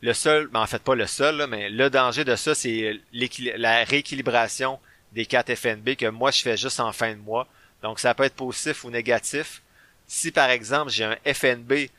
Le 0.00 0.12
seul, 0.12 0.44
mais 0.46 0.52
ben, 0.52 0.60
en 0.60 0.66
fait 0.66 0.82
pas 0.82 0.94
le 0.94 1.06
seul, 1.06 1.46
mais 1.48 1.68
le 1.68 1.90
danger 1.90 2.24
de 2.24 2.36
ça, 2.36 2.54
c'est 2.54 3.00
la 3.12 3.84
rééquilibration 3.84 4.78
des 5.12 5.26
4 5.26 5.54
FNB 5.54 5.96
que 5.96 6.06
moi 6.06 6.30
je 6.30 6.42
fais 6.42 6.56
juste 6.56 6.80
en 6.80 6.92
fin 6.92 7.14
de 7.14 7.20
mois. 7.20 7.48
Donc 7.82 7.98
ça 7.98 8.14
peut 8.14 8.24
être 8.24 8.36
positif 8.36 8.84
ou 8.84 8.90
négatif. 8.90 9.62
Si 10.06 10.30
par 10.30 10.50
exemple 10.50 10.90
j'ai 10.90 11.04
un 11.04 11.16
FNB 11.26 11.90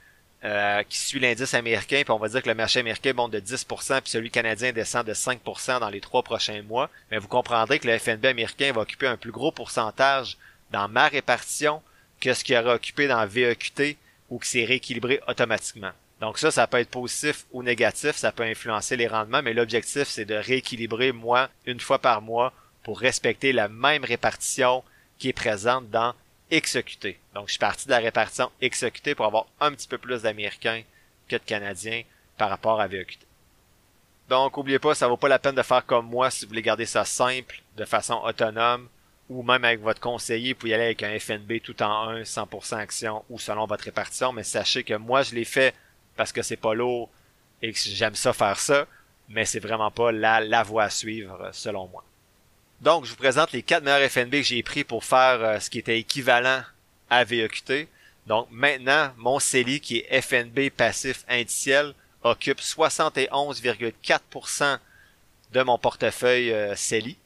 euh, 0.45 0.83
qui 0.83 0.97
suit 0.97 1.19
l'indice 1.19 1.53
américain, 1.53 2.01
puis 2.03 2.12
on 2.12 2.18
va 2.18 2.30
dire 2.30 2.41
que 2.41 2.47
le 2.47 2.56
marché 2.56 2.80
américain 2.80 3.13
monte 3.13 3.31
de 3.31 3.39
10%, 3.39 4.01
puis 4.01 4.09
celui 4.09 4.31
canadien 4.31 4.71
descend 4.71 5.06
de 5.06 5.13
5% 5.13 5.80
dans 5.80 5.89
les 5.89 6.00
trois 6.00 6.24
prochains 6.24 6.62
mois, 6.62 6.89
mais 7.12 7.18
vous 7.18 7.27
comprendrez 7.27 7.80
que 7.80 7.88
le 7.88 7.97
FNB 7.97 8.25
américain 8.25 8.71
va 8.71 8.81
occuper 8.81 9.07
un 9.07 9.18
plus 9.18 9.31
gros 9.31 9.51
pourcentage 9.51 10.38
dans 10.71 10.88
ma 10.88 11.07
répartition 11.07 11.81
que 12.21 12.33
ce 12.33 12.44
qu'il 12.44 12.56
aurait 12.56 12.74
occupé 12.74 13.07
dans 13.07 13.25
VEQT 13.25 13.97
ou 14.30 14.39
que 14.39 14.47
c'est 14.47 14.65
rééquilibré 14.65 15.19
automatiquement. 15.27 15.91
Donc 16.21 16.38
ça, 16.38 16.51
ça 16.51 16.68
peut 16.68 16.80
être 16.80 16.89
positif 16.89 17.45
ou 17.51 17.63
négatif, 17.63 18.15
ça 18.15 18.31
peut 18.31 18.44
influencer 18.44 18.97
les 18.97 19.07
rendements, 19.07 19.41
mais 19.41 19.53
l'objectif, 19.53 20.07
c'est 20.07 20.25
de 20.25 20.36
rééquilibrer 20.36 21.12
moi 21.12 21.50
une 21.65 21.80
fois 21.80 22.00
par 22.00 22.21
mois 22.21 22.53
pour 22.83 23.00
respecter 23.00 23.51
la 23.53 23.68
même 23.68 24.03
répartition 24.03 24.83
qui 25.18 25.30
est 25.30 25.33
présente 25.33 25.89
dans 25.89 26.13
exécuté. 26.51 27.19
Donc, 27.34 27.48
je 27.48 27.54
suis 27.54 27.60
parti 27.60 27.86
de 27.86 27.92
la 27.92 28.00
répartition 28.00 28.51
exécutée 28.62 29.16
pour 29.16 29.25
avoir 29.25 29.46
un 29.60 29.72
petit 29.72 29.88
peu 29.88 29.98
plus 29.98 30.24
d'Américains 30.24 30.84
que 31.28 31.36
de 31.36 31.42
Canadiens 31.44 32.04
par 32.38 32.50
rapport 32.50 32.81
à 32.81 32.88
VEQT. 32.88 33.19
Donc, 34.30 34.57
oubliez 34.57 34.80
pas, 34.80 34.94
ça 34.96 35.07
vaut 35.07 35.18
pas 35.18 35.28
la 35.28 35.40
peine 35.40 35.56
de 35.56 35.62
faire 35.63 35.86
comme 35.86 36.07
moi 36.07 36.30
si 36.30 36.46
vous 36.46 36.50
voulez 36.50 36.62
garder 36.62 36.86
ça 36.86 37.04
simple, 37.06 37.62
de 37.78 37.86
façon 37.86 38.22
autonome, 38.24 38.88
ou 39.28 39.44
même 39.44 39.63
avec 39.63 39.81
votre 39.81 40.00
conseiller, 40.00 40.54
pour 40.54 40.68
y 40.68 40.74
aller 40.74 40.86
avec 40.86 41.04
un 41.04 41.18
FNB 41.19 41.62
tout 41.63 41.81
en 41.81 42.10
1, 42.10 42.22
100% 42.24 42.78
action, 42.78 43.24
ou 43.30 43.40
selon 43.40 43.66
votre 43.66 43.86
répartition, 43.86 44.31
mais 44.31 44.44
sachez 44.44 44.84
que 44.84 44.96
moi, 44.96 45.24
je 45.24 45.36
l'ai 45.36 45.46
fait 45.46 45.74
parce 46.16 46.31
que 46.31 46.42
c'est 46.42 46.57
pas 46.57 46.74
lourd 46.74 47.10
et 47.62 47.72
que 47.72 47.79
j'aime 47.79 48.15
ça 48.15 48.34
faire 48.34 48.60
ça, 48.60 48.88
mais 49.29 49.46
c'est 49.46 49.60
vraiment 49.60 49.91
pas 49.91 50.12
la, 50.12 50.41
la 50.41 50.63
voie 50.63 50.84
à 50.84 50.89
suivre, 50.89 51.50
selon 51.51 51.88
moi. 51.88 52.03
Donc, 52.81 53.05
je 53.05 53.09
vous 53.09 53.17
présente 53.17 53.51
les 53.51 53.62
quatre 53.62 53.83
meilleurs 53.83 54.09
FNB 54.09 54.31
que 54.31 54.43
j'ai 54.43 54.63
pris 54.63 54.86
pour 54.86 55.03
faire 55.03 55.43
euh, 55.43 55.59
ce 55.59 55.69
qui 55.69 55.79
était 55.79 56.00
équivalent 56.00 56.63
à 57.09 57.25
VEQT. 57.25 57.89
Donc, 58.25 58.48
maintenant, 58.51 59.12
mon 59.17 59.39
CELI, 59.39 59.81
qui 59.81 59.98
est 59.98 60.21
FNB 60.21 60.69
passif 60.69 61.25
indiciel, 61.27 61.93
occupe 62.24 62.62
71,4% 62.62 64.79
de 65.51 65.62
mon 65.62 65.77
portefeuille 65.77 66.53
euh, 66.53 66.74
CELI. 66.75 67.17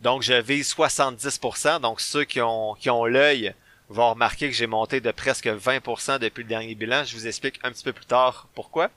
Donc, 0.00 0.22
je 0.22 0.32
vise 0.32 0.72
70%. 0.72 1.80
Donc, 1.80 2.00
ceux 2.00 2.24
qui 2.24 2.40
ont, 2.40 2.72
qui 2.74 2.88
ont 2.88 3.04
l'œil 3.04 3.52
vont 3.90 4.08
remarquer 4.10 4.48
que 4.48 4.56
j'ai 4.56 4.66
monté 4.66 5.02
de 5.02 5.10
presque 5.10 5.46
20% 5.46 6.20
depuis 6.20 6.42
le 6.42 6.48
dernier 6.48 6.74
bilan. 6.74 7.04
Je 7.04 7.16
vous 7.16 7.26
explique 7.26 7.60
un 7.62 7.70
petit 7.70 7.84
peu 7.84 7.92
plus 7.92 8.06
tard 8.06 8.48
pourquoi. 8.54 8.90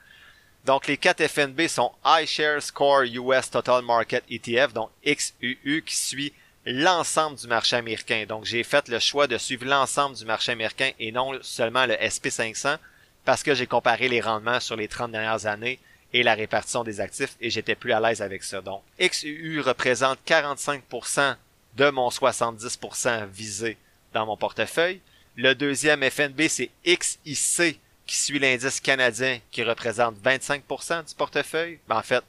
Donc, 0.68 0.88
les 0.88 0.98
4 0.98 1.26
FNB 1.26 1.70
sont 1.70 1.94
iShares 2.04 2.74
Core 2.74 3.04
US 3.04 3.50
Total 3.50 3.82
Market 3.84 4.26
ETF, 4.30 4.74
donc 4.74 4.90
XUU, 5.06 5.82
qui 5.86 5.96
suit 5.96 6.34
l'ensemble 6.66 7.38
du 7.38 7.48
marché 7.48 7.78
américain. 7.78 8.26
Donc, 8.28 8.44
j'ai 8.44 8.66
fait 8.66 8.90
le 8.90 9.00
choix 9.00 9.28
de 9.28 9.38
suivre 9.38 9.66
l'ensemble 9.66 10.18
du 10.18 10.26
marché 10.26 10.52
américain 10.52 10.92
et 11.00 11.14
non 11.14 11.42
seulement 11.42 11.86
le 11.86 11.94
SP500 11.94 12.80
parce 13.24 13.44
que 13.44 13.56
j'ai 13.56 13.66
comparé 13.66 14.10
les 14.10 14.20
rendements 14.20 14.60
sur 14.60 14.76
les 14.76 14.90
30 14.90 15.14
dernières 15.14 15.46
années 15.46 15.80
et 16.12 16.22
la 16.22 16.34
répartition 16.34 16.84
des 16.84 17.00
actifs 17.00 17.38
et 17.40 17.50
j'étais 17.50 17.76
plus 17.76 17.94
à 17.94 18.02
l'aise 18.02 18.22
avec 18.22 18.44
ça. 18.44 18.60
Donc, 18.60 18.82
XUU 19.00 19.62
représente 19.62 20.20
45% 20.28 21.38
de 21.78 21.90
mon 21.92 22.10
70% 22.10 23.26
visé 23.30 23.78
dans 24.12 24.26
mon 24.26 24.36
portefeuille. 24.36 25.00
Le 25.38 25.56
deuxième 25.56 26.04
FNB, 26.04 26.42
c'est 26.50 26.72
XIC 26.86 27.80
qui 28.08 28.16
suit 28.16 28.40
l'indice 28.40 28.80
canadien 28.80 29.40
qui 29.52 29.64
représente 29.64 30.16
25% 30.24 31.08
du 31.08 31.16
portefeuille. 31.16 31.80
Ben, 31.88 31.98
en 31.98 32.02
fait, 32.02 32.24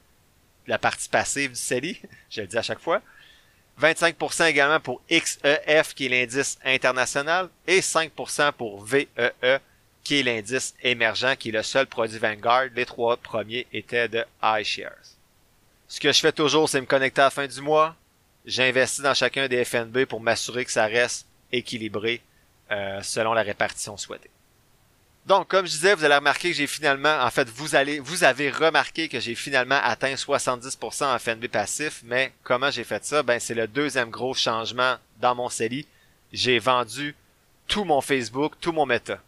la 0.66 0.78
partie 0.78 1.08
passive 1.08 1.50
du 1.50 1.56
CELI, 1.56 2.00
je 2.30 2.42
le 2.42 2.47
dis 2.47 2.58
à 2.58 2.62
chaque 2.62 2.80
fois. 2.80 3.00
25% 3.80 4.49
également 4.49 4.80
pour 4.80 5.00
XEF 5.08 5.94
qui 5.94 6.06
est 6.06 6.08
l'indice 6.08 6.58
international 6.64 7.49
et 7.66 7.80
5% 7.80 8.52
pour 8.52 8.85
VEE 8.85 9.06
e, 9.16 9.58
qui 10.02 10.18
est 10.18 10.23
l'indice 10.25 10.75
émergent 10.82 11.37
qui 11.37 11.50
est 11.50 11.52
le 11.52 11.62
seul 11.62 11.87
produit 11.87 12.18
Vanguard. 12.18 12.66
Les 12.75 12.85
trois 12.85 13.16
premiers 13.16 13.68
étaient 13.73 14.08
de 14.08 14.25
iShares. 14.42 15.14
Ce 15.87 16.00
que 16.00 16.12
je 16.12 16.18
fais 16.18 16.32
toujours, 16.32 16.68
c'est 16.68 16.80
me 16.80 16.87
connecter 16.87 17.20
à 17.20 17.25
la 17.25 17.30
fin 17.30 17.47
du 17.47 17.61
mois. 17.61 17.94
J'investis 18.44 19.00
dans 19.00 19.14
chacun 19.14 19.47
des 19.47 19.64
FNB 19.64 20.06
pour 20.06 20.20
m'assurer 20.20 20.64
que 20.64 20.73
ça 20.73 20.87
reste 20.87 21.26
équilibré 21.52 22.20
euh, 22.70 23.00
selon 23.02 23.32
la 23.32 23.42
répartition 23.42 23.97
souhaitée. 23.97 24.30
Donc, 25.28 25.49
comme 25.49 25.66
je 25.66 25.73
disais, 25.73 25.94
vous 25.94 26.06
allez 26.06 26.14
remarquer 26.14 26.52
que 26.52 26.56
j'ai 26.56 26.66
finalement, 26.66 27.18
en 27.20 27.30
fait, 27.30 27.47
vous 27.50 27.76
allez, 27.76 28.00
vous 28.00 28.25
avez 28.25 28.50
remarqué 28.50 29.11
que 29.11 29.20
j'ai 29.20 29.35
finalement 29.35 29.78
atteint 29.85 30.14
70% 30.14 31.04
en 31.04 31.18
FNB 31.18 31.49
passif, 31.49 32.00
mais 32.06 32.32
comment 32.42 32.70
j'ai 32.70 32.82
fait 32.82 33.04
ça? 33.04 33.23
Ben, 33.23 33.38
c'est 33.38 33.52
le 33.54 33.66
deuxième 33.66 34.08
gros 34.08 34.32
changement 34.32 34.94
dans 35.20 35.35
mon 35.35 35.50
CELI. 35.50 35.87
J'ai 36.32 36.58
vendu 36.58 37.14
tout 37.66 37.85
mon 37.85 38.00
Facebook, 38.00 38.54
tout 38.58 38.73
mon 38.73 38.87
Meta. 38.87 39.18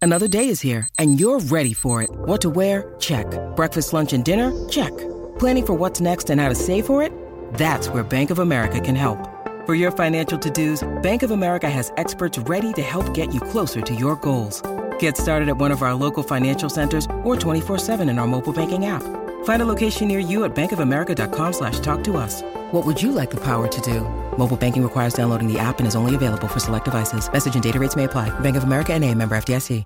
Another 0.00 0.26
day 0.26 0.48
is 0.48 0.60
here 0.60 0.88
and 0.98 1.20
you're 1.20 1.38
ready 1.38 1.72
for 1.72 2.02
it. 2.02 2.10
What 2.26 2.38
to 2.38 2.50
wear? 2.50 2.92
Check. 2.98 3.26
Breakfast, 3.54 3.92
lunch 3.92 4.12
and 4.12 4.24
dinner? 4.24 4.52
Check. 4.68 4.90
Planning 5.38 5.66
for 5.66 5.74
what's 5.74 6.00
next 6.00 6.30
and 6.30 6.40
how 6.40 6.48
to 6.48 6.56
save 6.56 6.84
for 6.84 7.00
it? 7.00 7.12
That's 7.54 7.88
where 7.88 8.02
Bank 8.02 8.32
of 8.32 8.40
America 8.40 8.80
can 8.80 8.96
help. 8.96 9.28
For 9.66 9.76
your 9.76 9.92
financial 9.92 10.36
to-dos, 10.40 10.82
Bank 11.02 11.22
of 11.22 11.30
America 11.30 11.70
has 11.70 11.92
experts 11.96 12.38
ready 12.50 12.72
to 12.72 12.82
help 12.82 13.14
get 13.14 13.32
you 13.32 13.40
closer 13.40 13.80
to 13.80 13.94
your 13.94 14.16
goals. 14.16 14.60
Get 15.02 15.16
started 15.16 15.48
at 15.48 15.56
one 15.56 15.72
of 15.72 15.82
our 15.82 15.94
local 15.94 16.22
financial 16.22 16.68
centers 16.70 17.06
or 17.24 17.34
24-7 17.34 18.08
in 18.08 18.20
our 18.20 18.28
mobile 18.28 18.52
banking 18.52 18.86
app. 18.86 19.02
Find 19.42 19.60
a 19.60 19.66
location 19.66 20.06
near 20.06 20.20
you 20.20 20.44
at 20.44 20.54
bankofamerica.com 20.54 21.52
slash 21.52 21.80
talk 21.80 22.04
to 22.04 22.16
us. 22.16 22.42
What 22.70 22.86
would 22.86 23.02
you 23.02 23.10
like 23.10 23.32
the 23.32 23.40
power 23.40 23.66
to 23.66 23.80
do? 23.80 24.02
Mobile 24.38 24.56
banking 24.56 24.82
requires 24.82 25.12
downloading 25.12 25.52
the 25.52 25.58
app 25.58 25.80
and 25.80 25.88
is 25.88 25.96
only 25.96 26.14
available 26.14 26.46
for 26.46 26.60
select 26.60 26.84
devices. 26.84 27.28
Message 27.32 27.54
and 27.54 27.62
data 27.64 27.80
rates 27.80 27.96
may 27.96 28.04
apply. 28.04 28.30
Bank 28.40 28.54
of 28.56 28.62
America 28.62 28.96
NA, 28.96 29.12
member 29.14 29.34
FDIC. 29.34 29.84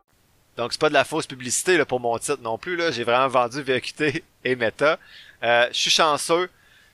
Donc, 0.57 0.73
c'est 0.73 0.81
pas 0.81 0.89
de 0.89 0.95
la 0.95 1.05
fausse 1.05 1.27
publicité 1.27 1.79
là, 1.79 1.87
pour 1.87 2.01
mon 2.01 2.19
titre 2.19 2.41
non 2.43 2.59
plus. 2.59 2.77
Là. 2.77 2.91
J'ai 2.91 3.05
vraiment 3.05 3.29
vendu 3.29 3.63
VQT 3.63 4.23
et 4.45 4.57
Meta. 4.57 4.99
Euh, 5.43 5.67
je 5.71 5.79
suis 5.79 5.91
chanceux. 5.91 6.51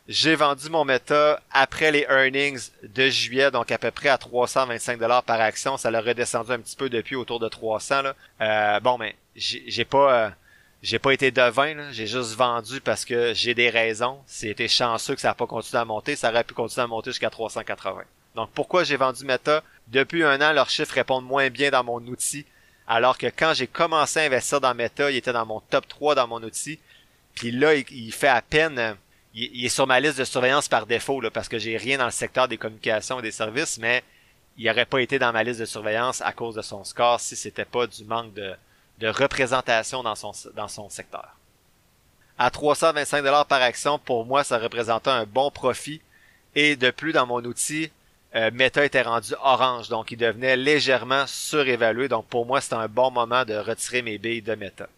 J'ai 0.09 0.35
vendu 0.35 0.69
mon 0.69 0.85
Meta 0.85 1.41
après 1.53 1.93
les 1.93 2.05
earnings 2.11 2.71
de 2.83 3.09
juillet, 3.09 3.53
donc 3.53 3.71
à 3.71 3.79
peu 3.79 3.93
près 3.93 4.09
à 4.09 4.19
325 4.19 4.99
dollars 4.99 5.23
par 5.23 5.41
action. 5.41 5.77
Ça 5.77 5.93
l'a 5.93 6.01
redescendu 6.01 6.51
un 6.51 6.59
petit 6.59 6.75
peu 6.75 6.89
depuis 6.89 7.15
autour 7.15 7.39
de 7.39 7.49
300. 7.49 8.03
Là. 8.03 8.17
Euh, 8.41 8.81
bon, 8.81 8.99
mais 8.99 9.15
j'ai 9.37 9.85
pas, 9.85 10.13
euh, 10.13 10.31
j'ai 10.83 10.99
pas 10.99 11.13
été 11.13 11.31
devin. 11.31 11.93
J'ai 11.93 12.09
juste 12.09 12.35
vendu 12.35 12.81
parce 12.81 13.05
que 13.05 13.33
j'ai 13.33 13.55
des 13.55 13.71
raisons. 13.71 14.19
C'était 14.27 14.67
chanceux 14.67 15.15
que 15.15 15.21
ça 15.21 15.29
n'a 15.29 15.35
pas 15.35 15.47
continué 15.47 15.81
à 15.81 15.85
monter. 15.85 16.17
Ça 16.17 16.31
aurait 16.31 16.43
pu 16.43 16.55
continuer 16.55 16.83
à 16.83 16.89
monter 16.89 17.11
jusqu'à 17.11 17.31
380. 17.31 18.03
Donc 18.35 18.51
pourquoi 18.51 18.83
j'ai 18.83 18.97
vendu 18.97 19.25
Meta? 19.25 19.63
Depuis 19.87 20.25
un 20.25 20.41
an, 20.41 20.53
leurs 20.53 20.71
chiffres 20.71 20.95
répondent 20.95 21.27
moins 21.27 21.49
bien 21.49 21.71
dans 21.71 21.85
mon 21.85 22.01
outil. 22.09 22.45
Alors 22.89 23.19
que 23.19 23.27
quand 23.27 23.55
j'ai 23.55 23.69
commencé 23.69 24.19
à 24.19 24.25
investir 24.25 24.61
dans 24.61 24.75
Meta, 24.75 25.13
il 25.13 25.17
était 25.17 25.33
dans 25.33 25.47
mon 25.47 25.61
top 25.61 25.87
3 25.87 26.17
dans 26.17 26.27
mon 26.27 26.43
outil. 26.43 26.81
Puis 27.37 27.53
là, 27.53 27.75
il 27.75 28.13
fait 28.13 28.29
à 28.29 28.43
peine 28.43 28.97
il, 29.35 29.65
est 29.65 29.69
sur 29.69 29.87
ma 29.87 30.01
liste 30.01 30.19
de 30.19 30.25
surveillance 30.25 30.69
par 30.69 30.87
défaut, 30.87 31.21
là, 31.21 31.31
parce 31.31 31.49
que 31.49 31.59
j'ai 31.59 31.77
rien 31.77 31.99
dans 31.99 32.05
le 32.05 32.11
secteur 32.11 32.49
des 32.49 32.59
communications 32.59 33.19
et 33.21 33.23
des 33.23 33.31
services, 33.31 33.79
mais 33.79 34.03
il 34.59 34.67
n'aurait 34.67 34.87
pas 34.87 35.01
été 35.01 35.19
dans 35.19 35.33
ma 35.33 35.43
liste 35.43 35.61
de 35.61 35.65
surveillance 35.65 36.21
à 36.21 36.33
cause 36.33 36.55
de 36.55 36.63
son 36.63 36.85
score 36.85 37.21
si 37.21 37.37
c'était 37.37 37.65
pas 37.65 37.87
du 37.87 38.05
manque 38.05 38.35
de, 38.35 38.55
représentation 39.05 40.05
dans 40.05 40.15
son, 40.15 40.33
dans 40.55 40.69
son 40.69 40.89
secteur. 40.89 41.37
À 42.39 42.51
325 42.51 43.23
dollars 43.23 43.47
par 43.47 43.61
action, 43.61 43.99
pour 43.99 44.25
moi, 44.25 44.45
ça 44.45 44.59
représentait 44.59 45.11
un 45.11 45.25
bon 45.25 45.51
profit. 45.51 46.01
Et 46.55 46.77
de 46.77 46.91
plus, 46.91 47.13
dans 47.13 47.27
mon 47.27 47.43
outil, 47.45 47.91
euh, 48.37 48.51
Meta 48.53 48.85
était 48.85 49.03
rendu 49.03 49.35
orange, 49.43 49.89
donc 49.89 50.13
il 50.13 50.19
devenait 50.19 50.57
légèrement 50.57 51.27
surévalué. 51.27 52.09
Donc 52.09 52.27
pour 52.27 52.47
moi, 52.47 52.61
c'était 52.61 52.75
un 52.75 52.89
bon 52.89 53.11
moment 53.11 53.45
de 53.45 53.55
retirer 53.55 54.03
mes 54.03 54.19
billes 54.19 54.43
de 54.43 54.55
Meta. 54.55 54.89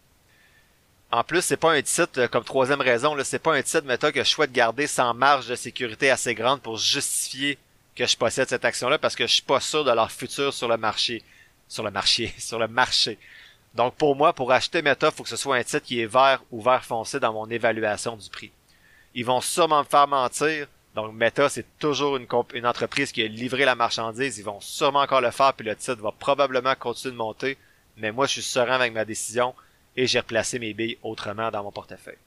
En 1.15 1.23
plus, 1.23 1.41
c'est 1.41 1.55
pas 1.55 1.71
un 1.71 1.81
titre, 1.81 2.19
euh, 2.19 2.27
comme 2.27 2.43
troisième 2.43 2.81
raison, 2.81 3.15
c'est 3.23 3.39
pas 3.39 3.55
un 3.55 3.61
titre, 3.61 3.85
Meta, 3.85 4.11
que 4.11 4.21
je 4.21 4.29
souhaite 4.29 4.51
garder 4.51 4.85
sans 4.85 5.13
marge 5.13 5.47
de 5.47 5.55
sécurité 5.55 6.09
assez 6.09 6.35
grande 6.35 6.61
pour 6.61 6.75
justifier 6.75 7.57
que 7.95 8.05
je 8.05 8.17
possède 8.17 8.49
cette 8.49 8.65
action-là 8.65 8.97
parce 8.97 9.15
que 9.15 9.25
je 9.25 9.35
suis 9.35 9.41
pas 9.41 9.61
sûr 9.61 9.85
de 9.85 9.91
leur 9.91 10.11
futur 10.11 10.53
sur 10.53 10.67
le 10.67 10.75
marché. 10.75 11.23
Sur 11.69 11.83
le 11.83 11.91
marché, 11.91 12.33
sur 12.37 12.59
le 12.59 12.67
marché. 12.67 13.17
Donc 13.75 13.95
pour 13.95 14.17
moi, 14.17 14.33
pour 14.33 14.51
acheter 14.51 14.81
Meta, 14.81 15.07
il 15.07 15.15
faut 15.15 15.23
que 15.23 15.29
ce 15.29 15.37
soit 15.37 15.55
un 15.55 15.63
titre 15.63 15.85
qui 15.85 16.01
est 16.01 16.05
vert 16.05 16.43
ou 16.51 16.61
vert 16.61 16.83
foncé 16.83 17.17
dans 17.17 17.31
mon 17.31 17.49
évaluation 17.49 18.17
du 18.17 18.29
prix. 18.29 18.51
Ils 19.13 19.23
vont 19.23 19.39
sûrement 19.39 19.83
me 19.83 19.87
faire 19.87 20.09
mentir. 20.09 20.67
Donc 20.95 21.13
Meta, 21.13 21.47
c'est 21.47 21.79
toujours 21.79 22.17
une 22.17 22.67
entreprise 22.67 23.13
qui 23.13 23.23
a 23.23 23.27
livré 23.27 23.63
la 23.63 23.75
marchandise. 23.75 24.37
Ils 24.37 24.43
vont 24.43 24.59
sûrement 24.59 24.99
encore 24.99 25.21
le 25.21 25.31
faire, 25.31 25.53
puis 25.53 25.65
le 25.65 25.77
titre 25.77 26.01
va 26.01 26.11
probablement 26.11 26.75
continuer 26.75 27.13
de 27.13 27.17
monter. 27.17 27.57
Mais 27.95 28.11
moi, 28.11 28.25
je 28.25 28.33
suis 28.33 28.41
serein 28.41 28.75
avec 28.75 28.91
ma 28.91 29.05
décision 29.05 29.55
et 29.95 30.07
j'ai 30.07 30.19
replacé 30.19 30.59
mes 30.59 30.73
billes 30.73 30.97
autrement 31.03 31.51
dans 31.51 31.63
mon 31.63 31.71
portefeuille. 31.71 32.17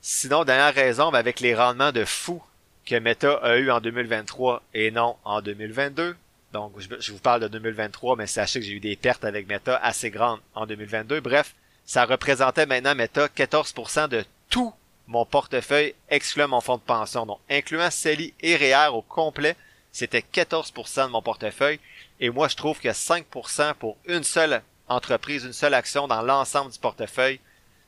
Sinon, 0.00 0.44
dernière 0.44 0.74
raison, 0.74 1.12
avec 1.12 1.40
les 1.40 1.54
rendements 1.54 1.92
de 1.92 2.04
fou 2.04 2.42
que 2.86 2.94
Meta 2.98 3.34
a 3.42 3.56
eu 3.56 3.70
en 3.70 3.80
2023 3.80 4.62
et 4.74 4.90
non 4.90 5.16
en 5.24 5.42
2022. 5.42 6.16
Donc, 6.52 6.72
je, 6.78 7.12
vous 7.12 7.18
parle 7.18 7.42
de 7.42 7.48
2023, 7.48 8.16
mais 8.16 8.26
sachez 8.26 8.60
que 8.60 8.66
j'ai 8.66 8.72
eu 8.72 8.80
des 8.80 8.96
pertes 8.96 9.24
avec 9.24 9.46
Meta 9.48 9.76
assez 9.76 10.10
grandes 10.10 10.40
en 10.54 10.66
2022. 10.66 11.20
Bref, 11.20 11.54
ça 11.84 12.06
représentait 12.06 12.64
maintenant 12.64 12.94
Meta 12.94 13.26
14% 13.26 14.08
de 14.08 14.24
tout 14.48 14.72
mon 15.08 15.26
portefeuille, 15.26 15.94
excluant 16.08 16.48
mon 16.48 16.60
fonds 16.60 16.76
de 16.76 16.82
pension. 16.82 17.26
Donc, 17.26 17.40
incluant 17.50 17.90
CELI 17.90 18.32
et 18.40 18.56
REER 18.56 18.88
au 18.92 19.02
complet, 19.02 19.56
c'était 19.92 20.24
14% 20.32 21.06
de 21.06 21.10
mon 21.10 21.22
portefeuille. 21.22 21.80
Et 22.20 22.30
moi, 22.30 22.48
je 22.48 22.56
trouve 22.56 22.78
que 22.78 22.88
5% 22.88 23.74
pour 23.74 23.96
une 24.06 24.24
seule 24.24 24.62
entreprise, 24.88 25.44
une 25.44 25.52
seule 25.52 25.74
action 25.74 26.08
dans 26.08 26.22
l'ensemble 26.22 26.70
du 26.70 26.78
portefeuille, 26.78 27.40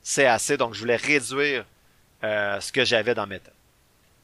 c'est 0.03 0.27
assez. 0.27 0.57
Donc, 0.57 0.75
je 0.75 0.81
voulais 0.81 0.97
réduire 0.97 1.65
euh, 2.25 2.61
ce 2.61 2.73
que 2.73 2.85
j'avais 2.85 3.15
dans 3.15 3.27
Meta. 3.27 3.51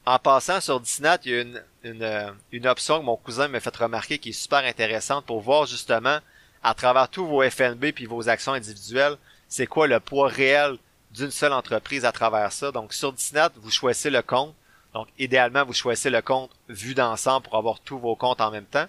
En 0.04 0.18
passant 0.18 0.60
sur 0.60 0.80
Disney, 0.80 1.16
il 1.24 1.30
y 1.30 1.34
a 1.34 1.40
une, 1.40 1.62
une, 1.82 2.02
euh, 2.02 2.30
une 2.52 2.66
option 2.66 3.00
que 3.00 3.04
mon 3.04 3.16
cousin 3.16 3.48
m'a 3.48 3.60
fait 3.60 3.76
remarquer 3.76 4.18
qui 4.18 4.28
est 4.30 4.32
super 4.32 4.64
intéressante 4.64 5.26
pour 5.26 5.40
voir 5.40 5.66
justement 5.66 6.20
à 6.62 6.74
travers 6.74 7.08
tous 7.08 7.26
vos 7.26 7.48
FNB 7.48 7.92
puis 7.92 8.06
vos 8.06 8.28
actions 8.28 8.52
individuelles, 8.52 9.16
c'est 9.48 9.66
quoi 9.66 9.86
le 9.86 10.00
poids 10.00 10.28
réel 10.28 10.78
d'une 11.12 11.30
seule 11.30 11.52
entreprise 11.52 12.04
à 12.04 12.12
travers 12.12 12.52
ça. 12.52 12.72
Donc 12.72 12.92
sur 12.92 13.12
Disney, 13.12 13.46
vous 13.56 13.70
choisissez 13.70 14.10
le 14.10 14.22
compte. 14.22 14.54
Donc 14.92 15.08
idéalement, 15.18 15.64
vous 15.64 15.72
choisissez 15.72 16.10
le 16.10 16.22
compte 16.22 16.50
vu 16.68 16.94
d'ensemble 16.94 17.44
pour 17.44 17.56
avoir 17.56 17.80
tous 17.80 17.98
vos 17.98 18.16
comptes 18.16 18.40
en 18.40 18.50
même 18.50 18.64
temps. 18.64 18.86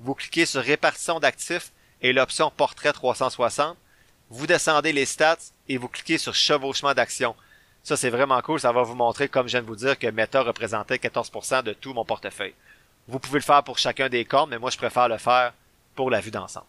Vous 0.00 0.14
cliquez 0.14 0.46
sur 0.46 0.62
répartition 0.62 1.20
d'actifs 1.20 1.70
et 2.02 2.12
l'option 2.12 2.50
Portrait 2.50 2.92
360. 2.92 3.76
Vous 4.30 4.46
descendez 4.46 4.92
les 4.92 5.06
stats 5.06 5.38
et 5.68 5.78
vous 5.78 5.88
cliquez 5.88 6.18
sur 6.18 6.34
Chevauchement 6.34 6.94
d'action. 6.94 7.34
Ça, 7.82 7.96
c'est 7.96 8.10
vraiment 8.10 8.40
cool. 8.42 8.60
Ça 8.60 8.72
va 8.72 8.82
vous 8.82 8.94
montrer, 8.94 9.28
comme 9.28 9.46
je 9.46 9.52
viens 9.52 9.62
de 9.62 9.66
vous 9.66 9.76
dire, 9.76 9.98
que 9.98 10.06
Meta 10.06 10.42
représentait 10.42 10.96
14% 10.96 11.62
de 11.62 11.72
tout 11.72 11.92
mon 11.94 12.04
portefeuille. 12.04 12.54
Vous 13.08 13.18
pouvez 13.18 13.38
le 13.38 13.44
faire 13.44 13.64
pour 13.64 13.78
chacun 13.78 14.08
des 14.08 14.24
comptes, 14.24 14.50
mais 14.50 14.58
moi, 14.58 14.70
je 14.70 14.76
préfère 14.76 15.08
le 15.08 15.18
faire 15.18 15.52
pour 15.94 16.10
la 16.10 16.20
vue 16.20 16.30
d'ensemble. 16.30 16.66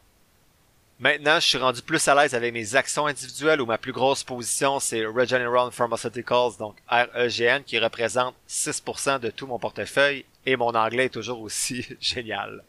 Maintenant, 1.00 1.40
je 1.40 1.48
suis 1.48 1.58
rendu 1.58 1.82
plus 1.82 2.08
à 2.08 2.16
l'aise 2.16 2.36
avec 2.36 2.54
mes 2.54 2.76
actions 2.76 3.08
individuelles 3.08 3.62
où 3.62 3.66
ma 3.66 3.78
plus 3.78 3.92
grosse 3.92 4.24
position, 4.24 4.80
c'est 4.80 5.06
Regeneron 5.06 5.72
Pharmaceuticals, 5.72 6.58
donc 6.60 6.76
REGN, 6.88 7.64
qui 7.66 7.80
représente 7.80 8.36
6% 8.48 9.20
de 9.20 9.30
tout 9.30 9.48
mon 9.48 9.60
portefeuille 9.60 10.26
et 10.46 10.56
mon 10.56 10.74
anglais 10.74 11.06
est 11.06 11.10
toujours 11.10 11.42
aussi 11.42 11.86
génial. 12.00 12.64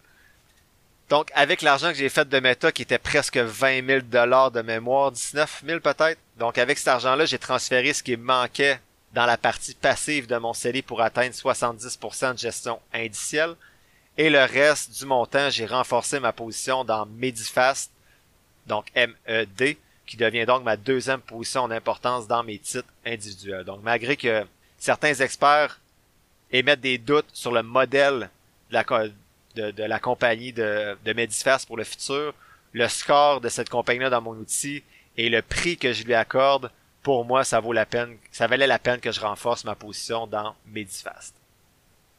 Donc, 1.11 1.31
avec 1.35 1.61
l'argent 1.63 1.91
que 1.91 1.99
j'ai 1.99 2.09
fait 2.09 2.29
de 2.29 2.41
Meta, 2.41 2.73
qui 2.73 2.83
était 2.83 2.99
presque 2.99 3.37
20 3.37 3.87
000 3.87 4.01
dollars 4.03 4.51
de 4.51 4.63
mémoire, 4.63 5.13
19 5.13 5.63
000 5.67 5.81
peut-être. 5.81 6.19
Donc, 6.39 6.57
avec 6.57 6.79
cet 6.79 6.89
argent-là, 6.89 7.27
j'ai 7.27 7.39
transféré 7.39 7.93
ce 7.93 8.03
qui 8.03 8.17
manquait 8.17 8.81
dans 9.13 9.27
la 9.27 9.37
partie 9.37 9.75
passive 9.75 10.27
de 10.27 10.37
mon 10.37 10.55
CELI 10.55 10.83
pour 10.83 11.03
atteindre 11.03 11.35
70% 11.35 12.35
de 12.35 12.39
gestion 12.39 12.81
indicielle. 12.93 13.55
Et 14.17 14.31
le 14.31 14.45
reste 14.45 14.99
du 14.99 15.07
montant, 15.07 15.51
j'ai 15.51 15.67
renforcé 15.67 16.21
ma 16.21 16.33
position 16.33 16.85
dans 16.85 17.07
Medifast, 17.07 17.91
donc 18.67 18.87
MED, 18.95 19.77
qui 20.07 20.17
devient 20.17 20.47
donc 20.47 20.65
ma 20.65 20.77
deuxième 20.77 21.21
position 21.21 21.63
en 21.63 21.71
importance 21.71 22.27
dans 22.27 22.43
mes 22.43 22.59
titres 22.59 22.89
individuels. 23.05 23.65
Donc, 23.65 23.81
malgré 23.83 24.17
que 24.17 24.47
certains 24.79 25.15
experts 25.15 25.81
émettent 26.51 26.81
des 26.81 26.99
doutes 26.99 27.29
sur 27.33 27.53
le 27.53 27.63
modèle 27.63 28.31
de 28.71 28.75
la, 28.75 28.85
de, 29.55 29.83
la 29.83 29.99
compagnie 29.99 30.53
de, 30.53 30.97
de 31.05 31.67
pour 31.67 31.77
le 31.77 31.85
futur, 31.85 32.35
le 32.73 32.89
score 32.89 33.41
de 33.41 33.49
cette 33.49 33.69
compagnie-là 33.69 34.11
dans 34.11 34.21
mon 34.21 34.33
outil 34.33 34.83
et 35.17 35.29
le 35.29 35.43
prix 35.43 35.77
que 35.77 35.93
je 35.93 36.05
lui 36.05 36.15
accorde, 36.15 36.71
pour 37.03 37.25
moi, 37.25 37.45
ça 37.45 37.61
vaut 37.61 37.73
la 37.73 37.87
peine, 37.87 38.17
ça 38.33 38.47
valait 38.47 38.67
la 38.67 38.79
peine 38.79 39.01
que 39.01 39.13
je 39.13 39.21
renforce 39.21 39.65
ma 39.65 39.75
position 39.75 40.27
dans 40.27 40.55
Medifast. 40.67 41.35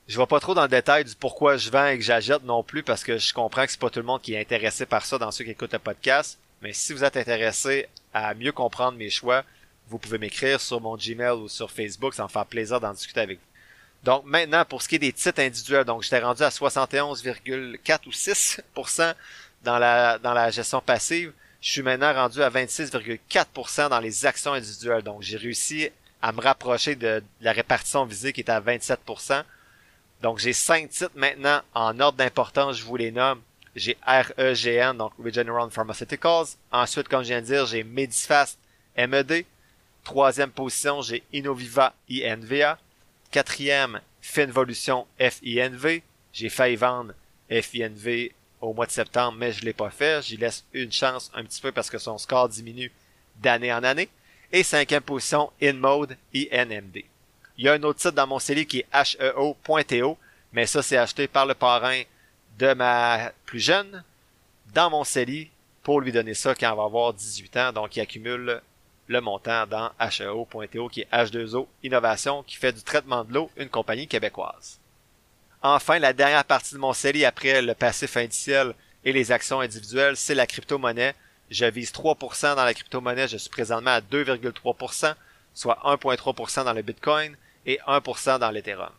Je 0.07 0.15
vois 0.15 0.27
pas 0.27 0.39
trop 0.39 0.53
dans 0.53 0.61
le 0.61 0.69
détail 0.69 1.03
du 1.03 1.15
pourquoi 1.15 1.57
je 1.57 1.71
vends 1.71 1.87
et 1.87 1.97
que 1.97 2.03
j'achète 2.03 2.43
non 2.43 2.61
plus 2.61 2.83
parce 2.83 3.03
que 3.03 3.17
je 3.17 3.33
comprends 3.33 3.65
que 3.65 3.71
c'est 3.71 3.79
pas 3.79 3.89
tout 3.89 3.99
le 3.99 4.05
monde 4.05 4.21
qui 4.21 4.35
est 4.35 4.39
intéressé 4.39 4.85
par 4.85 5.03
ça 5.03 5.17
dans 5.17 5.31
ceux 5.31 5.43
qui 5.43 5.51
écoutent 5.51 5.73
le 5.73 5.79
podcast. 5.79 6.37
Mais 6.61 6.73
si 6.73 6.93
vous 6.93 7.03
êtes 7.03 7.17
intéressé 7.17 7.87
à 8.13 8.35
mieux 8.35 8.51
comprendre 8.51 8.97
mes 8.97 9.09
choix, 9.09 9.43
vous 9.87 9.97
pouvez 9.97 10.19
m'écrire 10.19 10.61
sur 10.61 10.79
mon 10.79 10.95
Gmail 10.95 11.31
ou 11.31 11.47
sur 11.47 11.71
Facebook, 11.71 12.13
ça 12.13 12.23
me 12.23 12.27
fait 12.27 12.45
plaisir 12.47 12.79
d'en 12.79 12.93
discuter 12.93 13.19
avec 13.19 13.39
vous. 13.39 13.45
Donc 14.05 14.23
maintenant, 14.25 14.63
pour 14.65 14.83
ce 14.83 14.87
qui 14.87 14.95
est 14.95 14.99
des 14.99 15.11
titres 15.11 15.41
individuels, 15.41 15.83
donc 15.83 16.03
j'étais 16.03 16.19
rendu 16.19 16.43
à 16.43 16.49
71,4 16.49 18.05
ou 18.05 18.11
6% 18.11 19.15
dans 19.63 19.79
la, 19.79 20.19
dans 20.19 20.33
la 20.33 20.51
gestion 20.51 20.79
passive. 20.79 21.33
Je 21.59 21.71
suis 21.71 21.81
maintenant 21.81 22.13
rendu 22.13 22.43
à 22.43 22.51
26,4% 22.51 23.89
dans 23.89 23.99
les 23.99 24.27
actions 24.27 24.53
individuelles. 24.53 25.01
Donc 25.01 25.23
j'ai 25.23 25.37
réussi 25.37 25.89
à 26.21 26.31
me 26.31 26.39
rapprocher 26.39 26.95
de, 26.95 27.23
la 27.41 27.51
répartition 27.51 28.05
visée 28.05 28.31
qui 28.31 28.41
est 28.41 28.49
à 28.51 28.61
27%. 28.61 29.43
Donc 30.21 30.37
j'ai 30.37 30.53
cinq 30.53 30.91
titres 30.91 31.09
maintenant 31.15 31.61
en 31.73 31.99
ordre 31.99 32.19
d'importance, 32.19 32.77
je 32.77 32.83
vous 32.83 32.97
les 32.97 33.11
nomme. 33.11 33.41
j'ai 33.75 33.97
REGN, 34.05 34.95
donc 34.95 35.13
Regeneron 35.17 35.71
Pharmaceuticals. 35.71 36.45
Ensuite, 36.71 37.07
comme 37.07 37.23
je 37.23 37.29
viens 37.29 37.41
de 37.41 37.47
dire, 37.47 37.65
j'ai 37.65 37.83
Medifast 37.83 38.59
MED. 38.95 39.45
Troisième 40.03 40.51
position, 40.51 41.01
j'ai 41.01 41.23
Innoviva 41.33 41.95
INVA. 42.07 42.77
Quatrième, 43.35 43.99
Finvolution 44.21 45.05
FINV. 45.19 46.01
J'ai 46.31 46.47
failli 46.47 46.77
vendre 46.77 47.13
FINV 47.49 48.31
au 48.61 48.73
mois 48.73 48.85
de 48.85 48.91
septembre, 48.91 49.37
mais 49.37 49.51
je 49.51 49.65
l'ai 49.65 49.73
pas 49.73 49.89
fait. 49.89 50.23
J'y 50.23 50.37
laisse 50.37 50.63
une 50.71 50.93
chance 50.93 51.29
un 51.33 51.43
petit 51.43 51.59
peu 51.59 51.73
parce 51.73 51.89
que 51.89 51.97
son 51.97 52.17
score 52.17 52.47
diminue 52.47 52.93
d'année 53.41 53.73
en 53.73 53.83
année. 53.83 54.07
Et 54.53 54.63
cinquième 54.63 55.01
position, 55.01 55.51
InMode 55.61 56.15
INMD. 56.33 57.03
Il 57.57 57.65
y 57.65 57.67
a 57.67 57.73
un 57.73 57.83
autre 57.83 57.99
site 57.99 58.15
dans 58.15 58.25
mon 58.25 58.39
CELI 58.39 58.65
qui 58.65 58.79
est 58.79 59.19
HEO.to, 59.19 60.17
mais 60.53 60.65
ça 60.65 60.81
c'est 60.81 60.95
acheté 60.95 61.27
par 61.27 61.45
le 61.45 61.55
parrain 61.55 62.03
de 62.57 62.73
ma 62.73 63.33
plus 63.45 63.59
jeune 63.59 64.01
dans 64.73 64.89
mon 64.89 65.03
CELI 65.03 65.51
pour 65.83 65.99
lui 65.99 66.13
donner 66.13 66.35
ça 66.35 66.55
quand 66.55 66.71
elle 66.71 66.77
va 66.77 66.85
avoir 66.85 67.13
18 67.13 67.57
ans. 67.57 67.73
Donc 67.73 67.97
il 67.97 67.99
accumule 67.99 68.61
le 69.07 69.21
montant 69.21 69.67
dans 69.67 69.91
HEO.to 69.99 70.89
qui 70.89 71.01
est 71.01 71.11
H2O 71.11 71.67
Innovation 71.83 72.43
qui 72.43 72.55
fait 72.55 72.73
du 72.73 72.81
traitement 72.81 73.23
de 73.23 73.33
l'eau, 73.33 73.51
une 73.57 73.69
compagnie 73.69 74.07
québécoise. 74.07 74.79
Enfin, 75.61 75.99
la 75.99 76.13
dernière 76.13 76.45
partie 76.45 76.75
de 76.75 76.79
mon 76.79 76.93
CELI 76.93 77.25
après 77.25 77.61
le 77.61 77.73
passif 77.73 78.17
indiciel 78.17 78.73
et 79.03 79.13
les 79.13 79.31
actions 79.31 79.61
individuelles, 79.61 80.17
c'est 80.17 80.35
la 80.35 80.47
crypto-monnaie. 80.47 81.15
Je 81.49 81.65
vise 81.65 81.91
3% 81.91 82.55
dans 82.55 82.65
la 82.65 82.73
crypto-monnaie, 82.73 83.27
je 83.27 83.37
suis 83.37 83.49
présentement 83.49 83.91
à 83.91 84.01
2,3%, 84.01 85.15
soit 85.53 85.79
1,3% 85.83 86.65
dans 86.65 86.73
le 86.73 86.81
Bitcoin 86.81 87.35
et 87.65 87.79
1% 87.87 88.39
dans 88.39 88.51
l'Ethereum. 88.51 88.91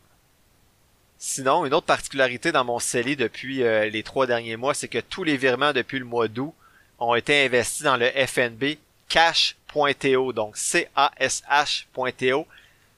Sinon, 1.19 1.65
une 1.65 1.75
autre 1.75 1.87
particularité 1.87 2.53
dans 2.53 2.65
mon 2.65 2.79
CELI 2.79 3.17
depuis 3.17 3.63
euh, 3.63 3.89
les 3.89 4.03
trois 4.03 4.27
derniers 4.27 4.57
mois, 4.57 4.75
c'est 4.75 4.89
que 4.89 4.99
tous 4.99 5.25
les 5.25 5.37
virements 5.37 5.73
depuis 5.73 5.99
le 5.99 6.05
mois 6.05 6.29
d'août 6.29 6.53
ont 6.99 7.15
été 7.15 7.45
investis 7.45 7.83
dans 7.83 7.97
le 7.97 8.11
FNB 8.11 8.77
cash.to, 9.09 10.33
donc 10.33 10.57
C-A-S-H.to, 10.57 12.47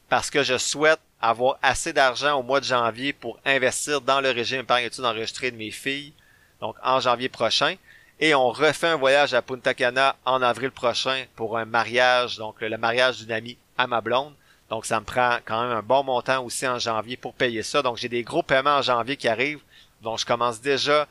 parce 0.09 0.31
que 0.31 0.43
je 0.43 0.59
souhaite 0.59 1.01
avoir 1.21 1.59
assez 1.63 1.93
d'argent 1.93 2.39
au 2.39 2.43
mois 2.43 2.61
de 2.61 2.65
janvier 2.65 3.13
pour 3.13 3.39
investir 3.45 4.01
dans 4.01 4.21
le 4.21 4.31
régime 4.31 4.61
épargne 4.61 4.85
études 4.85 5.05
enregistré 5.05 5.51
de 5.51 5.57
mes 5.57 5.71
filles, 5.71 6.13
donc 6.61 6.77
en 6.83 7.01
janvier 7.01 7.29
prochain. 7.29 7.75
Et 8.21 8.35
on 8.35 8.51
refait 8.51 8.89
un 8.89 8.97
voyage 8.97 9.35
à 9.35 9.43
Punta 9.43 9.75
Cana 9.75 10.17
en 10.25 10.43
avril 10.43 10.71
prochain 10.71 11.25
pour 11.37 11.57
un 11.57 11.65
mariage, 11.65 12.37
donc 12.37 12.61
le 12.61 12.77
mariage 12.77 13.19
d'une 13.19 13.33
amie 13.33 13.59
à 13.77 13.87
ma 13.87 14.01
blonde. 14.01 14.35
Donc 14.71 14.87
ça 14.87 14.99
me 15.01 15.05
prend 15.05 15.39
quand 15.45 15.63
même 15.63 15.77
un 15.77 15.83
bon 15.83 16.03
montant 16.03 16.45
aussi 16.45 16.67
en 16.67 16.79
janvier 16.79 17.17
pour 17.17 17.33
payer 17.35 17.63
ça. 17.63 17.81
Donc 17.81 17.97
j'ai 17.97 18.09
des 18.09 18.25
gros 18.25 18.43
paiements 18.43 18.77
en 18.77 18.83
janvier 18.83 19.17
qui 19.17 19.29
arrivent. 19.29 19.63
Donc 20.03 20.19
je 20.19 20.27
commence 20.27 20.61
déjà 20.61 21.07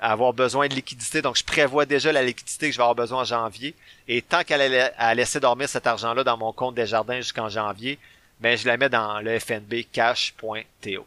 à 0.00 0.12
avoir 0.12 0.32
besoin 0.32 0.66
de 0.66 0.74
liquidité. 0.74 1.22
Donc 1.22 1.36
je 1.36 1.44
prévois 1.44 1.86
déjà 1.86 2.10
la 2.10 2.22
liquidité 2.22 2.66
que 2.68 2.72
je 2.72 2.78
vais 2.78 2.82
avoir 2.82 2.96
besoin 2.96 3.20
en 3.20 3.24
janvier. 3.24 3.74
Et 4.08 4.22
tant 4.22 4.42
qu'elle 4.42 4.92
a 4.96 5.14
laissé 5.14 5.38
dormir 5.38 5.68
cet 5.68 5.86
argent-là 5.86 6.24
dans 6.24 6.36
mon 6.36 6.52
compte 6.52 6.74
des 6.74 6.86
jardins 6.86 7.16
jusqu'en 7.16 7.48
janvier, 7.48 7.98
ben 8.40 8.56
je 8.56 8.66
la 8.66 8.76
mets 8.76 8.88
dans 8.88 9.20
le 9.20 9.38
FNB 9.38 9.84
cash.to. 9.92 11.06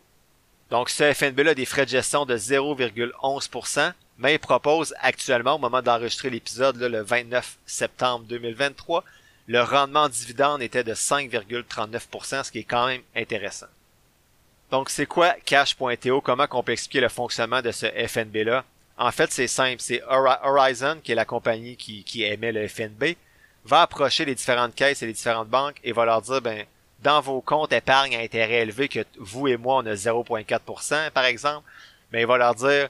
Donc 0.70 0.90
ce 0.90 1.14
FNB-là 1.14 1.52
a 1.52 1.56
des 1.56 1.66
frais 1.66 1.86
de 1.86 1.92
gestion 1.92 2.26
de 2.26 2.38
0,11%, 2.38 3.94
mais 4.20 4.36
il 4.36 4.40
propose 4.40 4.94
actuellement, 5.02 5.56
au 5.56 5.60
moment 5.60 5.82
d'enregistrer 5.82 6.30
l'épisode, 6.30 6.78
le 6.78 7.02
29 7.02 7.58
septembre 7.66 8.26
2023, 8.30 9.04
le 9.48 9.62
rendement 9.62 10.04
en 10.04 10.10
dividende 10.10 10.62
était 10.62 10.84
de 10.84 10.94
5,39%, 10.94 12.44
ce 12.44 12.52
qui 12.52 12.60
est 12.60 12.64
quand 12.64 12.88
même 12.88 13.02
intéressant. 13.16 13.66
Donc, 14.72 14.90
c'est 14.90 15.06
quoi 15.06 15.36
Cash.to? 15.46 16.22
Comment 16.22 16.48
on 16.52 16.64
peut 16.64 16.72
expliquer 16.72 17.02
le 17.02 17.10
fonctionnement 17.10 17.62
de 17.62 17.72
ce 17.72 17.86
FNB-là? 17.86 18.64
En 18.98 19.12
fait, 19.12 19.32
c'est 19.32 19.48
simple. 19.48 19.78
C'est 19.80 20.02
Horizon, 20.04 21.00
qui 21.04 21.12
est 21.12 21.16
la 21.16 21.26
compagnie 21.26 21.76
qui, 21.78 22.04
qui 22.04 22.24
émet 22.24 22.52
le 22.52 22.68
FNB, 22.68 23.16
va 23.66 23.82
approcher 23.82 24.26
les 24.26 24.36
différentes 24.36 24.76
caisses 24.76 25.02
et 25.02 25.08
les 25.08 25.14
différentes 25.14 25.50
banques 25.50 25.80
et 25.84 25.92
va 25.92 26.06
leur 26.06 26.22
dire, 26.22 26.42
ben, 26.42 26.66
dans 27.02 27.22
vos 27.22 27.41
comptes 27.41 27.74
épargne 27.74 28.15
à 28.15 28.20
intérêt 28.20 28.62
élevé 28.62 28.88
que 28.88 29.06
vous 29.17 29.48
et 29.48 29.58
moi, 29.58 29.78
on 29.78 29.86
a 29.86 29.94
0,4%, 29.94 31.12
par 31.12 31.26
exemple, 31.26 31.67
ben, 32.12 32.20
il 32.20 32.28
va 32.28 32.38
leur 32.38 32.56
dire, 32.56 32.89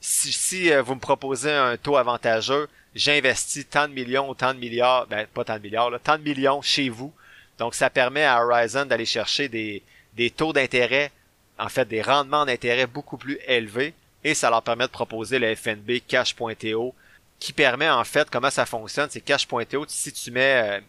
si, 0.00 0.32
si 0.32 0.72
euh, 0.72 0.82
vous 0.82 0.94
me 0.94 1.00
proposez 1.00 1.52
un 1.52 1.76
taux 1.76 1.96
avantageux, 1.96 2.68
j'investis 2.94 3.68
tant 3.68 3.88
de 3.88 3.92
millions 3.92 4.28
ou 4.28 4.34
tant 4.34 4.54
de 4.54 4.58
milliards, 4.58 5.06
ben 5.06 5.26
pas 5.26 5.44
tant 5.44 5.56
de 5.56 5.62
milliards, 5.62 5.90
tant 6.02 6.18
de 6.18 6.22
millions 6.22 6.62
chez 6.62 6.88
vous. 6.88 7.12
Donc 7.58 7.74
ça 7.74 7.90
permet 7.90 8.24
à 8.24 8.44
Horizon 8.44 8.86
d'aller 8.86 9.06
chercher 9.06 9.48
des 9.48 10.30
taux 10.30 10.52
d'intérêt, 10.52 11.10
en 11.58 11.68
fait 11.68 11.86
des 11.86 12.02
rendements 12.02 12.44
d'intérêt 12.44 12.86
beaucoup 12.86 13.16
plus 13.16 13.38
élevés, 13.46 13.94
et 14.24 14.34
ça 14.34 14.50
leur 14.50 14.62
permet 14.62 14.86
de 14.86 14.90
proposer 14.90 15.38
le 15.38 15.54
FNB 15.54 16.00
Cash.to, 16.06 16.94
qui 17.38 17.52
permet 17.52 17.90
en 17.90 18.04
fait, 18.04 18.28
comment 18.30 18.50
ça 18.50 18.66
fonctionne, 18.66 19.08
c'est 19.10 19.20
Cash.to, 19.20 19.84
si 19.86 20.12
tu 20.12 20.30
mets, 20.30 20.78
euh, 20.78 20.80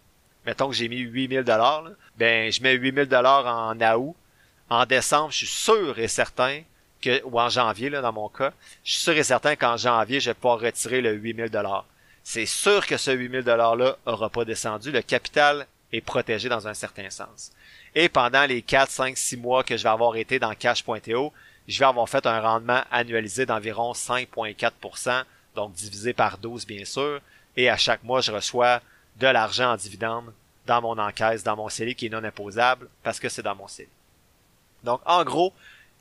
mettons 0.46 0.70
que 0.70 0.76
j'ai 0.76 0.88
mis 0.88 1.00
8000 1.00 1.44
dollars, 1.44 1.90
ben 2.18 2.52
je 2.52 2.62
mets 2.62 2.74
8000 2.74 3.06
dollars 3.06 3.46
en 3.46 3.80
août, 3.96 4.16
en 4.70 4.86
décembre, 4.86 5.32
je 5.32 5.38
suis 5.38 5.48
sûr 5.48 6.00
et 6.00 6.08
certain 6.08 6.62
ou 7.24 7.40
en 7.40 7.50
janvier, 7.50 7.90
là, 7.90 8.02
dans 8.02 8.14
mon 8.14 8.30
cas, 8.30 8.52
je 8.84 8.94
suis 8.94 9.02
sûr 9.02 9.14
et 9.14 9.24
certain 9.24 9.56
qu'en 9.56 9.78
janvier, 9.78 10.20
je 10.20 10.30
vais 10.30 10.34
pouvoir 10.34 10.60
retirer 10.60 11.02
le 11.02 11.14
8000 11.14 11.50
dollars. 11.50 11.86
C'est 12.24 12.46
sûr 12.46 12.86
que 12.86 12.98
ce 12.98 13.12
8000 13.12 13.44
dollars-là 13.44 13.98
aura 14.06 14.30
pas 14.30 14.46
descendu. 14.46 14.92
Le 14.92 15.02
capital 15.02 15.68
est 15.92 16.02
protégé 16.02 16.50
dans 16.50 16.68
un 16.68 16.74
certain 16.74 17.10
sens. 17.10 17.52
Et 17.94 18.10
pendant 18.10 18.46
les 18.46 18.62
4, 18.62 18.90
5, 18.90 19.18
6 19.18 19.38
mois 19.38 19.64
que 19.64 19.78
je 19.78 19.84
vais 19.84 19.90
avoir 19.90 20.16
été 20.16 20.40
dans 20.40 20.54
cash.to, 20.56 21.32
je 21.68 21.80
vais 21.80 21.86
avoir 21.86 22.08
fait 22.08 22.26
un 22.26 22.40
rendement 22.40 22.84
annualisé 22.92 23.46
d'environ 23.46 23.94
5,4%, 23.94 25.24
donc 25.56 25.74
divisé 25.74 26.14
par 26.14 26.38
12 26.38 26.66
bien 26.66 26.86
sûr, 26.86 27.22
et 27.58 27.70
à 27.70 27.78
chaque 27.78 28.04
mois, 28.04 28.22
je 28.22 28.32
reçois 28.32 28.82
de 29.18 29.28
l'argent 29.28 29.72
en 29.72 29.78
dividende 29.78 30.34
dans 30.66 30.82
mon 30.82 30.98
encaisse, 30.98 31.44
dans 31.44 31.56
mon 31.56 31.70
CELI 31.70 31.96
qui 31.96 32.08
est 32.08 32.10
non 32.10 32.24
imposable 32.24 32.90
parce 33.04 33.20
que 33.20 33.30
c'est 33.30 33.44
dans 33.44 33.56
mon 33.56 33.68
CELI. 33.68 33.90
Donc, 34.84 35.02
en 35.06 35.24
gros, 35.24 35.54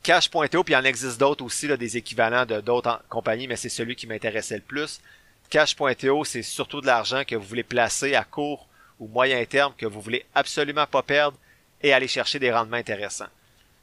Cash.to, 0.03 0.65
puis 0.65 0.75
il 0.75 0.77
en 0.77 0.85
existe 0.85 1.19
d'autres 1.19 1.45
aussi, 1.45 1.67
là, 1.67 1.79
des 1.79 1.97
équivalents 1.97 2.45
de 2.45 2.61
d'autres 2.61 3.03
compagnies, 3.09 3.49
mais 3.49 3.57
c'est 3.57 3.71
celui 3.71 3.97
qui 3.97 4.07
m'intéressait 4.07 4.57
le 4.57 4.63
plus. 4.63 5.01
Cash.to, 5.49 6.25
c'est 6.25 6.43
surtout 6.43 6.81
de 6.81 6.87
l'argent 6.87 7.23
que 7.27 7.37
vous 7.37 7.47
voulez 7.47 7.63
placer 7.63 8.15
à 8.15 8.25
court 8.25 8.67
ou 9.01 9.07
moyen 9.07 9.43
terme, 9.47 9.73
que 9.77 9.87
vous 9.87 10.01
voulez 10.01 10.27
absolument 10.35 10.87
pas 10.87 11.03
perdre 11.03 11.39
et 11.83 11.93
aller 11.93 12.09
chercher 12.09 12.39
des 12.39 12.53
rendements 12.53 12.77
intéressants. 12.77 13.29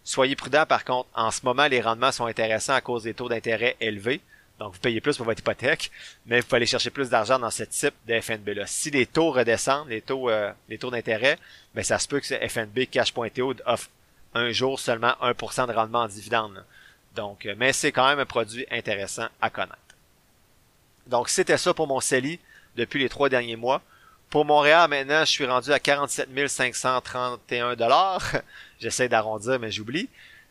Soyez 0.04 0.36
prudent 0.36 0.66
par 0.66 0.84
contre, 0.84 1.10
en 1.14 1.32
ce 1.32 1.42
moment, 1.46 1.68
les 1.68 1.82
rendements 1.82 2.12
sont 2.12 2.26
intéressants 2.26 2.74
à 2.74 2.82
cause 2.82 3.04
des 3.04 3.14
taux 3.14 3.30
d'intérêt 3.30 3.78
élevés. 3.80 4.22
Donc, 4.60 4.74
vous 4.74 4.80
payez 4.80 5.02
plus 5.02 5.18
pour 5.18 5.26
votre 5.26 5.40
hypothèque, 5.40 5.90
mais 6.28 6.40
vous 6.40 6.46
pouvez 6.46 6.58
aller 6.58 6.66
chercher 6.68 6.92
plus 6.92 7.10
d'argent 7.10 7.40
dans 7.40 7.50
ce 7.50 7.64
type 7.64 7.96
de 8.08 8.20
FNB-là. 8.20 8.68
Si 8.68 8.92
les 8.92 9.08
taux 9.08 9.32
redescendent, 9.32 9.90
les 9.90 10.02
taux, 10.02 10.30
euh, 10.30 10.52
les 10.70 10.78
taux 10.78 10.92
d'intérêt, 10.92 11.40
ben, 11.74 11.84
ça 11.84 11.98
se 11.98 12.08
peut 12.08 12.20
que 12.20 12.28
ce 12.28 12.36
FNB 12.36 12.86
Cash.to 12.86 13.56
offre 13.66 13.90
un 14.36 14.52
jour 14.52 14.80
seulement 14.80 15.14
1% 15.22 15.68
de 15.68 15.74
rendement 15.74 16.02
en 16.02 16.08
dividende. 16.08 16.64
Donc, 17.16 17.46
euh, 17.46 17.56
mais 17.58 17.74
c'est 17.74 17.92
quand 17.92 18.08
même 18.08 18.20
un 18.20 18.26
produit 18.26 18.66
intéressant 18.70 19.28
à 19.42 19.50
connaître. 19.50 19.78
Donc, 21.08 21.30
c'était 21.30 21.58
ça 21.58 21.74
pour 21.74 21.88
mon 21.88 22.00
CELI 22.00 22.40
depuis 22.76 23.00
les 23.00 23.10
trois 23.10 23.30
derniers 23.30 23.56
mois. 23.56 23.82
Pour 24.32 24.46
Montréal, 24.46 24.90
maintenant, 24.90 25.26
je 25.26 25.30
suis 25.30 25.46
rendu 25.46 25.74
à 25.74 25.80
47 25.80 26.30
531 26.48 27.76
dollars. 27.76 28.32
J'essaie 28.80 29.10
d'arrondir, 29.10 29.60
mais 29.60 29.72
j'oublie. 29.72 30.08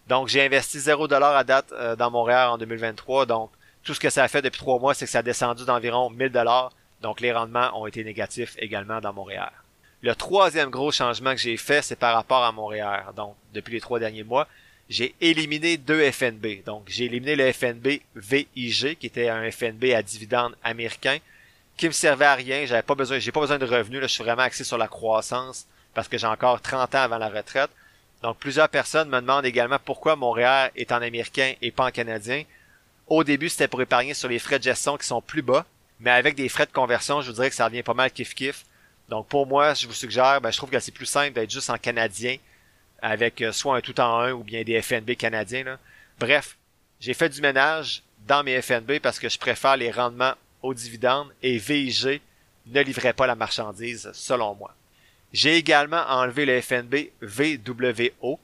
Donc, 0.06 0.28
j'ai 0.28 0.44
investi 0.44 0.78
0 0.78 1.08
dollars 1.08 1.34
à 1.34 1.44
date 1.44 1.72
euh, 1.72 1.96
dans 1.96 2.10
Montréal 2.10 2.50
en 2.50 2.58
2023. 2.58 3.24
Donc, 3.24 3.50
tout 3.82 3.94
ce 3.94 4.00
que 4.00 4.10
ça 4.10 4.22
a 4.22 4.28
fait 4.28 4.42
depuis 4.42 4.58
trois 4.58 4.78
mois, 4.78 4.92
c'est 4.92 5.06
que 5.06 5.10
ça 5.10 5.20
a 5.20 5.22
descendu 5.22 5.64
d'environ 5.64 6.10
1000 6.10 6.28
dollars. 6.28 6.72
Donc, 7.00 7.22
les 7.22 7.32
rendements 7.32 7.70
ont 7.80 7.86
été 7.86 8.04
négatifs 8.04 8.54
également 8.58 9.00
dans 9.00 9.14
Montréal. 9.14 9.50
Le 10.02 10.14
troisième 10.14 10.68
gros 10.68 10.92
changement 10.92 11.32
que 11.32 11.40
j'ai 11.40 11.56
fait, 11.56 11.80
c'est 11.80 11.96
par 11.96 12.14
rapport 12.14 12.44
à 12.44 12.52
Montréal. 12.52 13.06
Donc, 13.16 13.34
depuis 13.54 13.72
les 13.72 13.80
trois 13.80 13.98
derniers 13.98 14.24
mois, 14.24 14.46
j'ai 14.90 15.14
éliminé 15.22 15.78
deux 15.78 16.10
FNB. 16.10 16.64
Donc, 16.66 16.82
j'ai 16.86 17.06
éliminé 17.06 17.34
le 17.34 17.50
FNB 17.50 18.02
VIG, 18.14 18.98
qui 18.98 19.06
était 19.06 19.30
un 19.30 19.50
FNB 19.50 19.84
à 19.94 20.02
dividende 20.02 20.54
américain, 20.62 21.16
qui 21.80 21.86
me 21.86 21.92
servait 21.92 22.26
à 22.26 22.34
rien. 22.34 22.66
J'avais 22.66 22.82
pas 22.82 22.94
besoin, 22.94 23.18
j'ai 23.18 23.32
pas 23.32 23.40
besoin 23.40 23.58
de 23.58 23.64
revenus. 23.64 24.02
Là, 24.02 24.06
je 24.06 24.12
suis 24.12 24.22
vraiment 24.22 24.42
axé 24.42 24.64
sur 24.64 24.76
la 24.76 24.86
croissance 24.86 25.66
parce 25.94 26.08
que 26.08 26.18
j'ai 26.18 26.26
encore 26.26 26.60
30 26.60 26.94
ans 26.94 27.02
avant 27.02 27.16
la 27.16 27.30
retraite. 27.30 27.70
Donc, 28.22 28.36
plusieurs 28.36 28.68
personnes 28.68 29.08
me 29.08 29.18
demandent 29.18 29.46
également 29.46 29.78
pourquoi 29.82 30.14
Montréal 30.14 30.70
est 30.76 30.92
en 30.92 31.00
américain 31.00 31.54
et 31.62 31.70
pas 31.70 31.86
en 31.86 31.90
canadien. 31.90 32.44
Au 33.06 33.24
début, 33.24 33.48
c'était 33.48 33.66
pour 33.66 33.80
épargner 33.80 34.12
sur 34.12 34.28
les 34.28 34.38
frais 34.38 34.58
de 34.58 34.64
gestion 34.64 34.98
qui 34.98 35.06
sont 35.06 35.22
plus 35.22 35.40
bas, 35.40 35.64
mais 36.00 36.10
avec 36.10 36.34
des 36.34 36.50
frais 36.50 36.66
de 36.66 36.70
conversion, 36.70 37.22
je 37.22 37.28
vous 37.28 37.36
dirais 37.36 37.48
que 37.48 37.56
ça 37.56 37.64
revient 37.64 37.82
pas 37.82 37.94
mal 37.94 38.10
kiff-kiff. 38.10 38.66
Donc 39.08 39.26
pour 39.26 39.46
moi, 39.46 39.72
je 39.72 39.86
vous 39.86 39.94
suggère, 39.94 40.42
ben, 40.42 40.50
je 40.50 40.58
trouve 40.58 40.68
que 40.68 40.78
c'est 40.78 40.92
plus 40.92 41.06
simple 41.06 41.32
d'être 41.32 41.50
juste 41.50 41.70
en 41.70 41.78
canadien 41.78 42.36
avec 43.00 43.40
euh, 43.40 43.52
soit 43.52 43.74
un 43.76 43.80
tout 43.80 43.98
en 43.98 44.20
un 44.20 44.32
ou 44.32 44.44
bien 44.44 44.62
des 44.64 44.80
FNB 44.82 45.16
canadiens. 45.16 45.78
Bref, 46.18 46.58
j'ai 47.00 47.14
fait 47.14 47.30
du 47.30 47.40
ménage 47.40 48.02
dans 48.26 48.44
mes 48.44 48.60
FNB 48.60 48.98
parce 49.02 49.18
que 49.18 49.30
je 49.30 49.38
préfère 49.38 49.78
les 49.78 49.90
rendements 49.90 50.34
aux 50.62 50.74
dividendes 50.74 51.32
et 51.42 51.58
VIG 51.58 52.20
ne 52.66 52.80
livrait 52.82 53.12
pas 53.12 53.26
la 53.26 53.34
marchandise 53.34 54.10
selon 54.12 54.54
moi. 54.54 54.74
J'ai 55.32 55.56
également 55.56 56.04
enlevé 56.08 56.44
le 56.44 56.60
FNB 56.60 57.10
VWO 57.22 58.38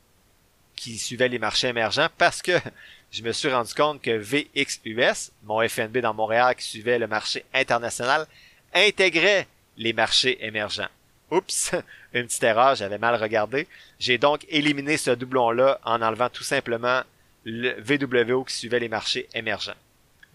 qui 0.77 0.99
suivait 0.99 1.29
les 1.29 1.39
marchés 1.39 1.69
émergents 1.69 2.09
parce 2.17 2.43
que 2.43 2.53
je 3.11 3.23
me 3.23 3.33
suis 3.33 3.51
rendu 3.51 3.75
compte 3.75 4.03
que 4.03 4.17
VXUS, 4.17 5.33
mon 5.45 5.67
FNB 5.67 5.99
dans 5.99 6.15
Montréal 6.15 6.55
qui 6.55 6.65
suivait 6.65 6.99
le 6.99 7.07
marché 7.07 7.45
international, 7.53 8.27
intégrait 8.75 9.49
les 9.77 9.93
marchés 9.93 10.39
émergents. 10.45 10.89
Oups, 11.31 11.75
une 12.15 12.27
petite 12.27 12.45
erreur, 12.45 12.77
j'avais 12.77 12.99
mal 12.99 13.21
regardé. 13.21 13.67
J'ai 13.99 14.19
donc 14.19 14.47
éliminé 14.49 14.97
ce 14.97 15.11
doublon-là 15.11 15.81
en 15.85 16.03
enlevant 16.03 16.29
tout 16.29 16.45
simplement 16.45 17.03
le 17.45 17.75
VWO 17.81 18.45
qui 18.45 18.55
suivait 18.55 18.81
les 18.81 18.89
marchés 18.89 19.29
émergents. 19.35 19.75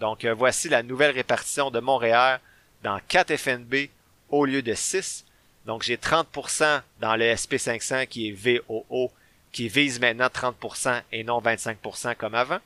Donc 0.02 0.26
euh, 0.26 0.34
voici 0.34 0.68
la 0.68 0.82
nouvelle 0.82 1.12
répartition 1.12 1.70
de 1.70 1.80
Montréal 1.80 2.42
dans 2.84 3.00
4 3.08 3.38
FNB 3.38 3.90
au 4.30 4.46
lieu 4.46 4.64
de 4.64 4.74
6. 4.74 5.26
Donc 5.68 5.84
j'ai 5.84 5.96
30% 5.96 6.82
dans 7.00 7.16
le 7.16 7.26
SP500 7.26 8.08
qui 8.08 8.30
est 8.30 8.32
VOO 8.32 9.12
qui 9.52 9.70
vise 9.70 10.00
maintenant 10.00 10.28
30% 10.28 11.04
et 11.12 11.24
non 11.24 11.40
25% 11.40 12.16
comme 12.16 12.34
avant. 12.34 12.58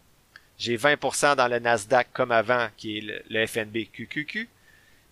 J'ai 0.57 0.77
20% 0.77 1.35
dans 1.35 1.49
le 1.49 1.59
Nasdaq 1.59 2.07
comme 2.13 2.31
avant 2.31 2.69
qui 2.77 2.99
est 2.99 3.23
le, 3.29 3.45
FNB 3.45 3.89
QQQ. 3.91 4.47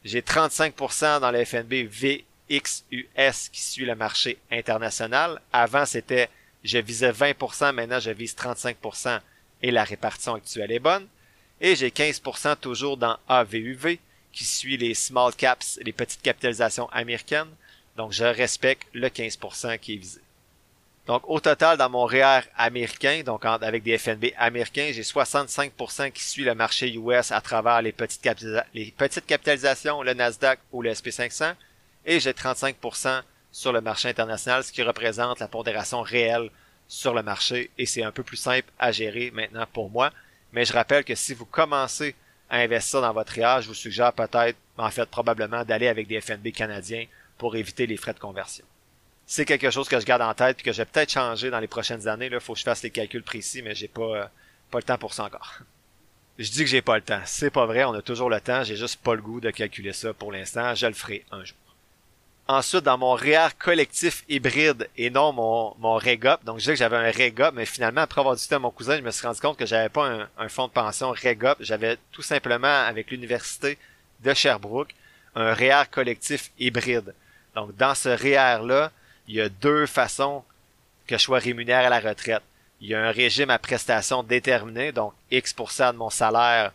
J'ai 0.05 0.21
35% 0.21 1.19
dans 1.19 1.31
le 1.31 1.43
FNB 1.43 1.89
VXUS 1.89 3.49
qui 3.51 3.61
suit 3.61 3.85
le 3.85 3.95
marché 3.95 4.37
international. 4.49 5.41
Avant 5.51 5.85
c'était 5.85 6.29
je 6.63 6.77
visais 6.77 7.11
20%, 7.11 7.73
maintenant 7.73 7.99
je 7.99 8.11
vise 8.11 8.33
35% 8.33 9.19
et 9.61 9.71
la 9.71 9.83
répartition 9.83 10.35
actuelle 10.35 10.71
est 10.71 10.79
bonne. 10.79 11.05
Et 11.63 11.77
j'ai 11.77 11.89
15% 11.89 12.57
toujours 12.57 12.97
dans 12.97 13.17
AVUV 13.27 13.99
qui 14.33 14.43
suit 14.43 14.75
les 14.75 14.93
small 14.93 15.33
caps, 15.33 15.79
les 15.81 15.93
petites 15.93 16.21
capitalisations 16.21 16.89
américaines. 16.89 17.47
Donc 17.95 18.11
je 18.11 18.25
respecte 18.25 18.87
le 18.93 19.07
15% 19.07 19.79
qui 19.79 19.93
est 19.93 19.97
visé. 19.97 20.19
Donc 21.07 21.23
au 21.29 21.39
total 21.39 21.77
dans 21.77 21.89
mon 21.89 22.05
REER 22.05 22.41
américain, 22.57 23.23
donc 23.25 23.45
avec 23.45 23.83
des 23.83 23.97
FNB 23.97 24.33
américains, 24.37 24.91
j'ai 24.93 25.03
65% 25.03 26.11
qui 26.11 26.23
suit 26.23 26.43
le 26.43 26.53
marché 26.53 26.93
US 26.95 27.31
à 27.31 27.39
travers 27.39 27.81
les 27.81 27.93
petites, 27.93 28.27
les 28.73 28.93
petites 28.97 29.25
capitalisations, 29.25 30.01
le 30.01 30.13
Nasdaq 30.13 30.59
ou 30.71 30.81
le 30.81 30.91
SP500, 30.91 31.55
et 32.05 32.19
j'ai 32.19 32.31
35% 32.31 33.21
sur 33.51 33.71
le 33.71 33.81
marché 33.81 34.09
international, 34.09 34.63
ce 34.63 34.71
qui 34.71 34.81
représente 34.81 35.39
la 35.39 35.47
pondération 35.47 36.01
réelle 36.01 36.49
sur 36.87 37.13
le 37.13 37.23
marché, 37.23 37.69
et 37.77 37.85
c'est 37.85 38.03
un 38.03 38.11
peu 38.11 38.23
plus 38.23 38.37
simple 38.37 38.69
à 38.79 38.91
gérer 38.91 39.31
maintenant 39.31 39.65
pour 39.71 39.89
moi. 39.89 40.11
Mais 40.53 40.65
je 40.65 40.73
rappelle 40.73 41.03
que 41.03 41.15
si 41.15 41.33
vous 41.33 41.45
commencez 41.45 42.15
à 42.49 42.59
investir 42.59 43.01
dans 43.01 43.11
votre 43.11 43.33
REER, 43.33 43.61
je 43.61 43.67
vous 43.67 43.73
suggère 43.73 44.13
peut-être, 44.13 44.57
en 44.77 44.89
fait 44.89 45.05
probablement, 45.09 45.63
d'aller 45.65 45.87
avec 45.87 46.07
des 46.07 46.21
FNB 46.21 46.51
canadiens 46.51 47.05
pour 47.37 47.55
éviter 47.55 47.87
les 47.87 47.97
frais 47.97 48.13
de 48.13 48.19
conversion. 48.19 48.63
C'est 49.25 49.45
quelque 49.45 49.71
chose 49.71 49.89
que 49.89 49.99
je 49.99 50.05
garde 50.05 50.21
en 50.21 50.33
tête 50.33 50.59
et 50.59 50.63
que 50.63 50.71
je 50.71 50.83
peut-être 50.83 51.11
changer 51.11 51.49
dans 51.49 51.59
les 51.59 51.67
prochaines 51.67 52.07
années. 52.07 52.29
Il 52.31 52.39
faut 52.39 52.53
que 52.53 52.59
je 52.59 52.63
fasse 52.63 52.83
les 52.83 52.91
calculs 52.91 53.23
précis, 53.23 53.61
mais 53.61 53.73
j'ai 53.73 53.87
pas, 53.87 54.29
pas 54.69 54.77
le 54.77 54.83
temps 54.83 54.97
pour 54.97 55.13
ça 55.13 55.25
encore. 55.25 55.59
Je 56.37 56.49
dis 56.51 56.59
que 56.59 56.69
j'ai 56.69 56.81
pas 56.81 56.95
le 56.95 57.03
temps. 57.03 57.21
C'est 57.25 57.49
pas 57.49 57.65
vrai, 57.65 57.83
on 57.83 57.93
a 57.93 58.01
toujours 58.01 58.29
le 58.29 58.41
temps, 58.41 58.63
j'ai 58.63 58.75
juste 58.75 59.01
pas 59.01 59.15
le 59.15 59.21
goût 59.21 59.39
de 59.39 59.49
calculer 59.51 59.93
ça 59.93 60.13
pour 60.13 60.31
l'instant. 60.31 60.75
Je 60.75 60.87
le 60.87 60.93
ferai 60.93 61.25
un 61.31 61.43
jour. 61.43 61.57
Ensuite, 62.47 62.83
dans 62.83 62.97
mon 62.97 63.13
REER 63.13 63.49
collectif 63.57 64.25
hybride 64.27 64.89
et 64.97 65.09
non 65.09 65.31
mon, 65.31 65.75
mon 65.79 65.95
REGOP, 65.95 66.43
donc 66.43 66.57
je 66.57 66.63
disais 66.63 66.73
que 66.73 66.79
j'avais 66.79 66.97
un 66.97 67.09
REGOP, 67.09 67.53
mais 67.53 67.65
finalement, 67.65 68.01
après 68.01 68.19
avoir 68.19 68.35
discuté 68.35 68.55
à 68.55 68.59
mon 68.59 68.69
cousin, 68.69 68.97
je 68.97 69.01
me 69.01 69.11
suis 69.11 69.25
rendu 69.25 69.39
compte 69.39 69.57
que 69.57 69.65
j'avais 69.65 69.87
pas 69.87 70.05
un, 70.05 70.29
un, 70.37 70.49
fonds 70.49 70.67
de 70.67 70.73
pension 70.73 71.11
REGOP, 71.11 71.57
j'avais 71.61 71.97
tout 72.11 72.21
simplement, 72.21 72.67
avec 72.67 73.11
l'université 73.11 73.77
de 74.19 74.33
Sherbrooke, 74.33 74.93
un 75.35 75.53
REER 75.53 75.83
collectif 75.89 76.51
hybride. 76.59 77.13
Donc, 77.55 77.77
dans 77.77 77.95
ce 77.95 78.09
REER-là, 78.09 78.91
il 79.29 79.35
y 79.35 79.41
a 79.41 79.47
deux 79.47 79.85
façons 79.85 80.43
que 81.07 81.17
je 81.17 81.23
sois 81.23 81.39
rémunéré 81.39 81.85
à 81.85 81.89
la 81.89 82.01
retraite. 82.01 82.43
Il 82.81 82.89
y 82.89 82.95
a 82.95 83.07
un 83.07 83.11
régime 83.11 83.51
à 83.51 83.59
prestation 83.59 84.21
déterminée, 84.21 84.91
donc 84.91 85.13
X% 85.31 85.93
de 85.93 85.97
mon 85.97 86.09
salaire 86.09 86.73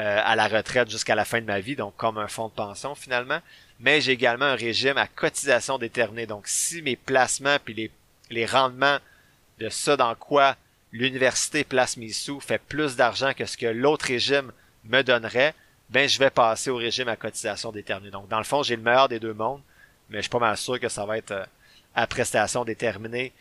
euh, 0.00 0.22
à 0.24 0.34
la 0.34 0.48
retraite 0.48 0.90
jusqu'à 0.90 1.14
la 1.14 1.26
fin 1.26 1.42
de 1.42 1.46
ma 1.46 1.60
vie, 1.60 1.76
donc 1.76 1.94
comme 1.96 2.16
un 2.16 2.26
fonds 2.26 2.48
de 2.48 2.54
pension 2.54 2.94
finalement. 2.94 3.40
Mais 3.80 4.00
j'ai 4.00 4.12
également 4.12 4.46
un 4.46 4.54
régime 4.54 4.96
à 4.96 5.06
cotisation 5.06 5.76
déterminée. 5.76 6.24
Donc 6.24 6.46
si 6.46 6.80
mes 6.80 6.96
placements 6.96 7.58
puis 7.62 7.74
les, 7.74 7.90
les 8.30 8.46
rendements 8.46 8.96
de 9.58 9.68
ça 9.68 9.98
dans 9.98 10.14
quoi 10.14 10.56
l'université 10.92 11.64
place 11.64 11.98
mes 11.98 12.12
sous 12.14 12.40
fait 12.40 12.62
plus 12.62 12.96
d'argent 12.96 13.34
que 13.34 13.44
ce 13.44 13.58
que 13.58 13.66
l'autre 13.66 14.06
régime 14.06 14.52
me 14.84 15.02
donnerait, 15.02 15.54
ben 15.90 16.08
je 16.08 16.18
vais 16.18 16.30
passer 16.30 16.70
au 16.70 16.76
régime 16.76 17.08
à 17.08 17.16
cotisation 17.16 17.70
déterminée. 17.70 18.10
Donc 18.10 18.28
dans 18.28 18.38
le 18.38 18.44
fond, 18.44 18.62
j'ai 18.62 18.76
le 18.76 18.82
meilleur 18.82 19.08
des 19.08 19.20
deux 19.20 19.34
mondes, 19.34 19.60
mais 20.08 20.18
je 20.18 20.22
suis 20.22 20.30
pas 20.30 20.38
mal 20.38 20.56
sûr 20.56 20.80
que 20.80 20.88
ça 20.88 21.04
va 21.04 21.18
être 21.18 21.32
euh, 21.32 21.44
à 21.94 22.06
prestation 22.06 22.64
déterminée 22.64 23.34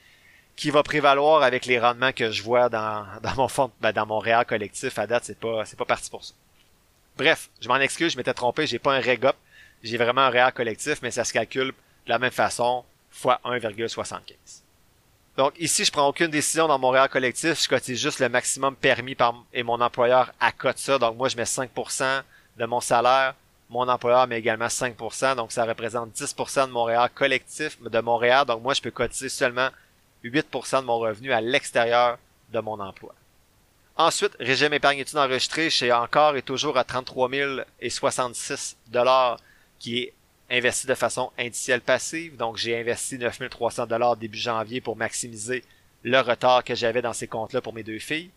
qui 0.57 0.71
va 0.71 0.83
prévaloir 0.83 1.41
avec 1.41 1.65
les 1.65 1.79
rendements 1.79 2.11
que 2.11 2.31
je 2.31 2.43
vois 2.43 2.67
dans, 2.67 3.05
dans 3.23 3.35
mon 3.35 3.47
fond, 3.47 3.71
ben, 3.79 3.93
dans 3.93 4.05
mon 4.05 4.19
réel 4.19 4.43
collectif 4.45 4.99
à 4.99 5.07
date, 5.07 5.23
c'est 5.23 5.39
pas, 5.39 5.63
c'est 5.63 5.77
pas 5.79 5.85
parti 5.85 6.09
pour 6.09 6.25
ça. 6.25 6.33
Bref, 7.19 7.49
je 7.59 7.67
m'en 7.67 7.75
excuse, 7.75 8.13
je 8.13 8.17
m'étais 8.17 8.33
trompé, 8.33 8.65
j'ai 8.65 8.79
pas 8.79 8.93
un 8.93 9.01
REGOP, 9.01 9.35
j'ai 9.83 9.97
vraiment 9.97 10.21
un 10.21 10.29
réel 10.29 10.53
collectif, 10.53 11.01
mais 11.01 11.11
ça 11.11 11.25
se 11.25 11.33
calcule 11.33 11.67
de 11.67 11.73
la 12.09 12.17
même 12.17 12.31
façon, 12.31 12.85
fois 13.11 13.41
1,75. 13.43 14.21
Donc 15.35 15.53
ici, 15.59 15.83
je 15.83 15.91
prends 15.91 16.07
aucune 16.07 16.31
décision 16.31 16.69
dans 16.69 16.79
mon 16.79 16.91
réel 16.91 17.09
collectif, 17.09 17.61
je 17.61 17.67
cotise 17.67 17.99
juste 17.99 18.19
le 18.19 18.29
maximum 18.29 18.73
permis 18.73 19.15
par 19.15 19.35
et 19.53 19.63
mon 19.63 19.81
employeur 19.81 20.31
accote 20.39 20.77
ça. 20.77 20.97
Donc 20.97 21.17
moi, 21.17 21.27
je 21.27 21.35
mets 21.35 21.43
5% 21.43 22.21
de 22.57 22.65
mon 22.65 22.79
salaire, 22.79 23.35
mon 23.69 23.89
employeur 23.89 24.25
met 24.25 24.39
également 24.39 24.67
5%, 24.67 25.35
donc 25.35 25.51
ça 25.51 25.65
représente 25.65 26.11
10% 26.15 26.67
de 26.67 26.71
mon 26.71 26.85
REER 26.85 27.07
collectif 27.13 27.81
de 27.81 27.99
Montréal. 27.99 28.45
Donc 28.45 28.63
moi, 28.63 28.73
je 28.73 28.81
peux 28.81 28.91
cotiser 28.91 29.27
seulement 29.27 29.67
8% 30.23 30.79
de 30.79 30.85
mon 30.85 30.99
revenu 30.99 31.33
à 31.33 31.41
l'extérieur 31.41 32.17
de 32.53 32.59
mon 32.61 32.79
emploi. 32.79 33.13
Ensuite, 33.99 34.37
régime 34.39 34.73
épargne 34.73 34.99
études 34.99 35.17
enregistré 35.17 35.69
chez 35.69 35.91
encore 35.91 36.37
et 36.37 36.41
toujours 36.41 36.77
à 36.77 36.85
33 36.85 37.29
066 37.85 38.77
dollars 38.87 39.41
qui 39.77 39.99
est 39.99 40.13
investi 40.49 40.87
de 40.87 40.95
façon 40.95 41.33
indicielle 41.37 41.81
passive. 41.81 42.37
Donc 42.37 42.55
j'ai 42.55 42.79
investi 42.79 43.17
9 43.17 43.49
300 43.49 43.87
dollars 43.87 44.15
début 44.15 44.37
janvier 44.37 44.79
pour 44.79 44.95
maximiser 44.95 45.65
le 46.03 46.17
retard 46.21 46.63
que 46.63 46.75
j'avais 46.75 47.01
dans 47.01 47.11
ces 47.11 47.27
comptes-là 47.27 47.59
pour 47.59 47.73
mes 47.73 47.83
deux 47.83 47.99
filles. 47.99 48.29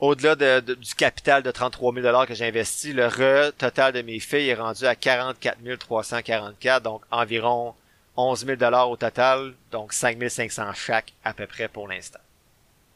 Au-delà 0.00 0.34
de, 0.34 0.74
du 0.74 0.94
capital 0.96 1.42
de 1.42 1.50
33 1.50 1.94
000 1.94 2.26
que 2.26 2.34
j'ai 2.34 2.46
investi, 2.46 2.92
le 2.92 3.06
re 3.06 3.52
total 3.56 3.94
de 3.94 4.02
mes 4.02 4.20
filles 4.20 4.50
est 4.50 4.54
rendu 4.54 4.84
à 4.84 4.94
44 4.94 5.78
344, 5.78 6.82
donc 6.82 7.00
environ 7.10 7.74
11 8.18 8.44
000 8.44 8.74
au 8.86 8.96
total, 8.98 9.54
donc 9.70 9.94
5 9.94 10.18
500 10.28 10.74
chaque 10.74 11.14
à 11.24 11.32
peu 11.32 11.46
près 11.46 11.68
pour 11.68 11.88
l'instant. 11.88 12.20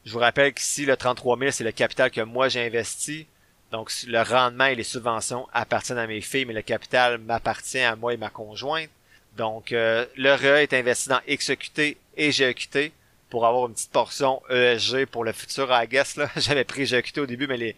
Je 0.06 0.12
vous 0.12 0.20
rappelle 0.20 0.54
qu'ici, 0.54 0.86
le 0.86 0.96
33 0.96 1.36
000, 1.36 1.50
c'est 1.50 1.64
le 1.64 1.72
capital 1.72 2.12
que 2.12 2.20
moi 2.20 2.48
j'ai 2.48 2.64
investi. 2.64 3.26
Donc, 3.72 3.90
le 4.06 4.22
rendement 4.22 4.66
et 4.66 4.76
les 4.76 4.84
subventions 4.84 5.48
appartiennent 5.52 5.98
à 5.98 6.06
mes 6.06 6.20
filles, 6.20 6.44
mais 6.44 6.54
le 6.54 6.62
capital 6.62 7.18
m'appartient 7.18 7.80
à 7.80 7.96
moi 7.96 8.14
et 8.14 8.16
ma 8.16 8.30
conjointe. 8.30 8.88
Donc, 9.36 9.72
euh, 9.72 10.06
le 10.16 10.32
RE 10.32 10.60
est 10.60 10.72
investi 10.74 11.08
dans 11.08 11.20
XEQT 11.28 11.96
et 12.16 12.30
GEQT 12.30 12.92
pour 13.30 13.46
avoir 13.46 13.66
une 13.66 13.74
petite 13.74 13.90
portion 13.90 14.40
ESG 14.48 15.06
pour 15.06 15.24
le 15.24 15.32
futur, 15.32 15.68
I 15.72 15.88
guess. 15.88 16.14
Là. 16.16 16.30
J'avais 16.36 16.62
pris 16.62 16.86
GEQT 16.86 17.18
au 17.18 17.26
début, 17.26 17.48
mais 17.48 17.56
les... 17.56 17.74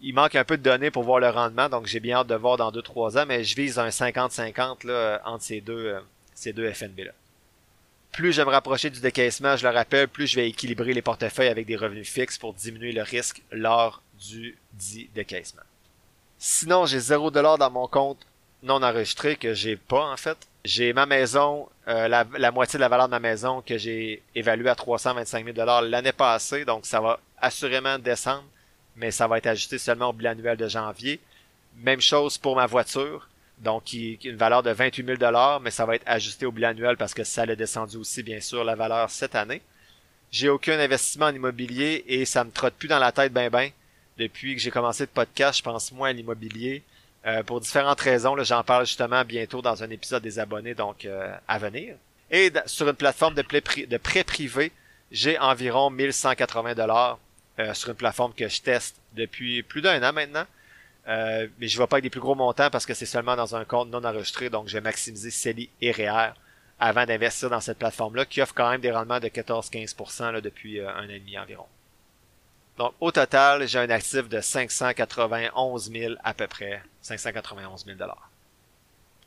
il 0.00 0.14
manque 0.14 0.36
un 0.36 0.44
peu 0.44 0.56
de 0.58 0.62
données 0.62 0.92
pour 0.92 1.02
voir 1.02 1.18
le 1.18 1.28
rendement, 1.28 1.68
donc 1.68 1.86
j'ai 1.86 1.98
bien 1.98 2.18
hâte 2.18 2.28
de 2.28 2.36
voir 2.36 2.56
dans 2.56 2.70
2-3 2.70 3.18
ans, 3.18 3.26
mais 3.26 3.42
je 3.42 3.56
vise 3.56 3.80
un 3.80 3.88
50-50 3.88 4.86
là, 4.86 5.20
entre 5.24 5.42
ces 5.42 5.60
deux, 5.60 5.86
euh, 5.86 6.00
ces 6.34 6.52
deux 6.52 6.72
FNB-là. 6.72 7.10
Plus 8.18 8.32
je 8.32 8.42
me 8.42 8.50
rapprocher 8.50 8.90
du 8.90 8.98
décaissement, 8.98 9.56
je 9.56 9.64
le 9.64 9.72
rappelle, 9.72 10.08
plus 10.08 10.26
je 10.26 10.34
vais 10.34 10.48
équilibrer 10.48 10.92
les 10.92 11.02
portefeuilles 11.02 11.46
avec 11.46 11.66
des 11.66 11.76
revenus 11.76 12.10
fixes 12.10 12.36
pour 12.36 12.52
diminuer 12.52 12.90
le 12.90 13.02
risque 13.02 13.42
lors 13.52 14.02
du 14.28 14.58
dit 14.72 15.08
décaissement. 15.14 15.62
Sinon, 16.36 16.84
j'ai 16.84 16.98
0$ 16.98 17.58
dans 17.58 17.70
mon 17.70 17.86
compte 17.86 18.18
non 18.64 18.82
enregistré 18.82 19.36
que 19.36 19.54
j'ai 19.54 19.76
pas 19.76 20.10
en 20.10 20.16
fait. 20.16 20.36
J'ai 20.64 20.92
ma 20.92 21.06
maison, 21.06 21.68
euh, 21.86 22.08
la, 22.08 22.50
moitié 22.50 22.76
de 22.78 22.80
la 22.80 22.88
valeur 22.88 23.06
de 23.06 23.12
ma 23.12 23.20
maison 23.20 23.62
que 23.62 23.78
j'ai 23.78 24.20
évalué 24.34 24.68
à 24.68 24.74
325 24.74 25.54
000 25.54 25.82
l'année 25.82 26.10
passée, 26.10 26.64
donc 26.64 26.86
ça 26.86 27.00
va 27.00 27.20
assurément 27.40 28.00
descendre, 28.00 28.42
mais 28.96 29.12
ça 29.12 29.28
va 29.28 29.38
être 29.38 29.46
ajusté 29.46 29.78
seulement 29.78 30.08
au 30.08 30.12
bilan 30.12 30.32
annuel 30.32 30.56
de 30.56 30.66
janvier. 30.66 31.20
Même 31.76 32.00
chose 32.00 32.36
pour 32.36 32.56
ma 32.56 32.66
voiture 32.66 33.28
donc 33.60 33.84
qui, 33.84 34.14
une 34.24 34.36
valeur 34.36 34.62
de 34.62 34.70
28 34.70 35.04
000 35.04 35.18
dollars, 35.18 35.60
mais 35.60 35.70
ça 35.70 35.86
va 35.86 35.96
être 35.96 36.04
ajusté 36.06 36.46
au 36.46 36.52
bilan 36.52 36.70
annuel 36.70 36.96
parce 36.96 37.14
que 37.14 37.24
ça 37.24 37.44
l'a 37.46 37.56
descendu 37.56 37.96
aussi 37.96 38.22
bien 38.22 38.40
sûr 38.40 38.64
la 38.64 38.74
valeur 38.74 39.10
cette 39.10 39.34
année. 39.34 39.62
J'ai 40.30 40.48
aucun 40.48 40.78
investissement 40.78 41.26
en 41.26 41.34
immobilier 41.34 42.04
et 42.06 42.24
ça 42.24 42.44
me 42.44 42.50
trotte 42.50 42.74
plus 42.74 42.88
dans 42.88 42.98
la 42.98 43.12
tête 43.12 43.32
ben 43.32 43.50
ben. 43.50 43.70
Depuis 44.18 44.54
que 44.54 44.60
j'ai 44.60 44.70
commencé 44.70 45.04
le 45.04 45.08
podcast, 45.08 45.58
je 45.58 45.62
pense 45.62 45.92
moins 45.92 46.10
à 46.10 46.12
l'immobilier 46.12 46.82
euh, 47.26 47.42
pour 47.42 47.60
différentes 47.60 48.00
raisons. 48.00 48.36
J'en 48.42 48.62
parle 48.62 48.86
justement 48.86 49.24
bientôt 49.24 49.62
dans 49.62 49.82
un 49.82 49.90
épisode 49.90 50.22
des 50.22 50.38
abonnés 50.38 50.74
donc 50.74 51.04
euh, 51.04 51.34
à 51.46 51.58
venir. 51.58 51.96
Et 52.30 52.52
sur 52.66 52.88
une 52.88 52.94
plateforme 52.94 53.34
de, 53.34 53.42
de 53.42 53.96
prêt 53.96 54.24
privé, 54.24 54.72
j'ai 55.10 55.38
environ 55.38 55.90
1180 55.90 56.74
dollars 56.74 57.18
euh, 57.58 57.74
sur 57.74 57.88
une 57.90 57.96
plateforme 57.96 58.34
que 58.34 58.48
je 58.48 58.60
teste 58.60 58.96
depuis 59.14 59.62
plus 59.62 59.80
d'un 59.80 60.02
an 60.08 60.12
maintenant. 60.12 60.44
Euh, 61.08 61.48
mais 61.58 61.68
je 61.68 61.78
vais 61.78 61.86
pas 61.86 61.96
avec 61.96 62.02
des 62.02 62.10
plus 62.10 62.20
gros 62.20 62.34
montants 62.34 62.68
parce 62.70 62.84
que 62.84 62.92
c'est 62.92 63.06
seulement 63.06 63.34
dans 63.34 63.56
un 63.56 63.64
compte 63.64 63.88
non 63.88 64.04
enregistré, 64.04 64.50
donc 64.50 64.68
je 64.68 64.74
vais 64.74 64.82
maximiser 64.82 65.30
CELI 65.30 65.70
et 65.80 65.90
REER 65.90 66.32
avant 66.78 67.06
d'investir 67.06 67.50
dans 67.50 67.60
cette 67.60 67.78
plateforme-là 67.78 68.26
qui 68.26 68.42
offre 68.42 68.54
quand 68.54 68.70
même 68.70 68.80
des 68.80 68.92
rendements 68.92 69.18
de 69.18 69.28
14-15% 69.28 70.40
depuis 70.40 70.80
euh, 70.80 70.88
un 70.90 71.06
an 71.06 71.10
et 71.10 71.18
demi 71.18 71.38
environ. 71.38 71.64
Donc, 72.76 72.94
au 73.00 73.10
total, 73.10 73.66
j'ai 73.66 73.78
un 73.78 73.90
actif 73.90 74.28
de 74.28 74.40
591 74.40 75.90
000 75.90 76.14
à 76.22 76.32
peu 76.32 76.46
près. 76.46 76.80
591 77.02 77.84
000 77.84 77.98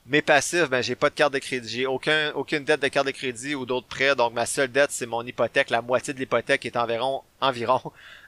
Mes 0.05 0.21
passifs, 0.21 0.69
ben, 0.69 0.81
j'ai 0.81 0.95
pas 0.95 1.09
de 1.09 1.15
carte 1.15 1.33
de 1.33 1.39
crédit. 1.39 1.67
J'ai 1.67 1.85
aucun, 1.85 2.31
aucune 2.33 2.63
dette 2.63 2.81
de 2.81 2.87
carte 2.87 3.07
de 3.07 3.11
crédit 3.11 3.53
ou 3.53 3.65
d'autres 3.65 3.87
prêts. 3.87 4.15
Donc, 4.15 4.33
ma 4.33 4.45
seule 4.45 4.71
dette, 4.71 4.91
c'est 4.91 5.05
mon 5.05 5.25
hypothèque. 5.25 5.69
La 5.69 5.81
moitié 5.81 6.13
de 6.13 6.19
l'hypothèque 6.19 6.65
est 6.65 6.77
environ, 6.77 7.23
environ 7.41 7.81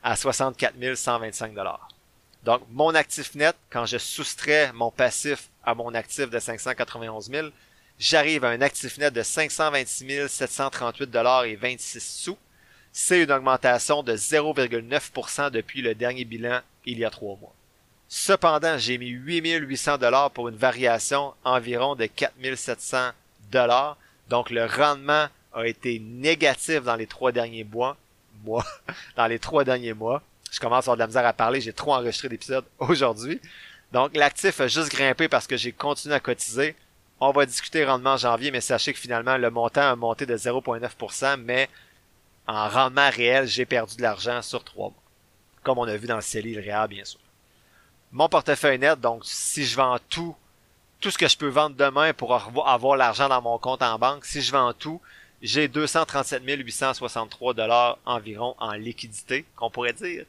à 0.03 0.17
64 0.17 0.75
125 0.95 1.53
Donc, 2.43 2.61
mon 2.71 2.93
actif 2.93 3.35
net, 3.35 3.55
quand 3.69 3.85
je 3.85 3.97
soustrais 3.97 4.71
mon 4.73 4.91
passif 4.91 5.49
à 5.63 5.75
mon 5.75 5.93
actif 5.93 6.29
de 6.29 6.39
591 6.39 7.29
000, 7.29 7.47
j'arrive 7.99 8.43
à 8.43 8.49
un 8.49 8.61
actif 8.61 8.97
net 8.97 9.13
de 9.13 9.23
526 9.23 10.27
738 10.27 11.15
et 11.45 11.55
26 11.55 11.99
sous 12.01 12.37
c'est 12.95 13.23
une 13.23 13.31
augmentation 13.31 14.03
de 14.03 14.15
0,9% 14.15 15.49
depuis 15.49 15.81
le 15.81 15.95
dernier 15.95 16.25
bilan 16.25 16.59
il 16.85 16.99
y 16.99 17.05
a 17.05 17.09
trois 17.09 17.35
mois. 17.37 17.53
Cependant, 18.07 18.77
j'ai 18.77 18.99
mis 18.99 19.09
8800 19.09 19.97
dollars 19.97 20.29
pour 20.29 20.47
une 20.47 20.55
variation 20.55 21.33
environ 21.43 21.95
de 21.95 22.05
4700 22.05 23.09
dollars. 23.51 23.97
Donc 24.29 24.51
le 24.51 24.65
rendement 24.65 25.27
a 25.53 25.65
été 25.65 25.97
négatif 25.99 26.83
dans 26.83 26.95
les 26.95 27.07
trois 27.07 27.31
derniers 27.31 27.63
mois. 27.63 27.97
Mois, 28.43 28.65
dans 29.17 29.25
les 29.25 29.39
trois 29.39 29.63
derniers 29.63 29.93
mois. 29.93 30.21
Je 30.53 30.59
commence 30.59 30.87
à 30.87 30.91
avoir 30.91 30.97
de 30.97 30.99
la 30.99 31.07
misère 31.07 31.25
à 31.25 31.33
parler, 31.33 31.61
j'ai 31.61 31.73
trop 31.73 31.95
enregistré 31.95 32.29
d'épisodes 32.29 32.65
aujourd'hui. 32.77 33.41
Donc 33.91 34.15
l'actif 34.15 34.61
a 34.61 34.67
juste 34.67 34.91
grimpé 34.91 35.27
parce 35.27 35.47
que 35.47 35.57
j'ai 35.57 35.71
continué 35.71 36.13
à 36.13 36.19
cotiser. 36.19 36.75
On 37.19 37.31
va 37.31 37.47
discuter 37.47 37.83
rendement 37.83 38.13
en 38.13 38.17
janvier, 38.17 38.51
mais 38.51 38.61
sachez 38.61 38.93
que 38.93 38.99
finalement 38.99 39.37
le 39.37 39.49
montant 39.49 39.81
a 39.81 39.95
monté 39.95 40.27
de 40.27 40.37
0,9%, 40.37 41.37
mais 41.37 41.69
en 42.45 42.69
rendement 42.69 43.09
réel, 43.09 43.47
j'ai 43.47 43.65
perdu 43.65 43.97
de 43.97 44.03
l'argent 44.03 44.43
sur 44.43 44.63
trois 44.63 44.89
mois. 44.89 45.01
Comme 45.63 45.79
on 45.79 45.87
a 45.87 45.97
vu 45.97 46.05
dans 46.05 46.17
le 46.17 46.21
CELI, 46.21 46.53
le 46.53 46.61
réel, 46.61 46.87
bien 46.87 47.03
sûr. 47.05 47.19
Mon 48.11 48.29
portefeuille 48.29 48.77
net, 48.77 48.99
donc 48.99 49.23
si 49.25 49.65
je 49.65 49.75
vends 49.75 49.97
tout, 50.07 50.35
tout 50.99 51.09
ce 51.09 51.17
que 51.17 51.27
je 51.27 51.35
peux 51.35 51.47
vendre 51.47 51.75
demain 51.75 52.13
pour 52.13 52.35
avoir 52.67 52.95
l'argent 52.95 53.27
dans 53.27 53.41
mon 53.41 53.57
compte 53.57 53.81
en 53.81 53.97
banque, 53.97 54.25
si 54.25 54.41
je 54.41 54.51
vends 54.51 54.73
tout, 54.73 55.01
j'ai 55.43 55.67
237 55.67 56.41
863 56.45 57.53
dollars 57.53 57.99
environ 58.05 58.55
en 58.59 58.71
liquidité, 58.71 59.45
qu'on 59.57 59.69
pourrait 59.69 59.93
dire. 59.93 60.25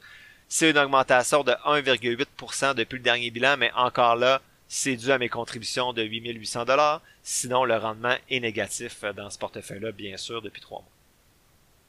C'est 0.48 0.70
une 0.70 0.78
augmentation 0.78 1.44
de 1.44 1.52
1,8% 1.52 2.74
depuis 2.74 2.96
le 2.96 3.02
dernier 3.02 3.30
bilan, 3.30 3.56
mais 3.56 3.70
encore 3.76 4.16
là, 4.16 4.42
c'est 4.66 4.96
dû 4.96 5.12
à 5.12 5.18
mes 5.18 5.28
contributions 5.28 5.92
de 5.92 6.02
8800 6.02 6.64
dollars. 6.64 7.00
Sinon, 7.22 7.64
le 7.64 7.76
rendement 7.76 8.16
est 8.28 8.40
négatif 8.40 9.04
dans 9.16 9.30
ce 9.30 9.38
portefeuille-là, 9.38 9.92
bien 9.92 10.16
sûr, 10.16 10.42
depuis 10.42 10.60
trois 10.60 10.80
mois. 10.80 10.90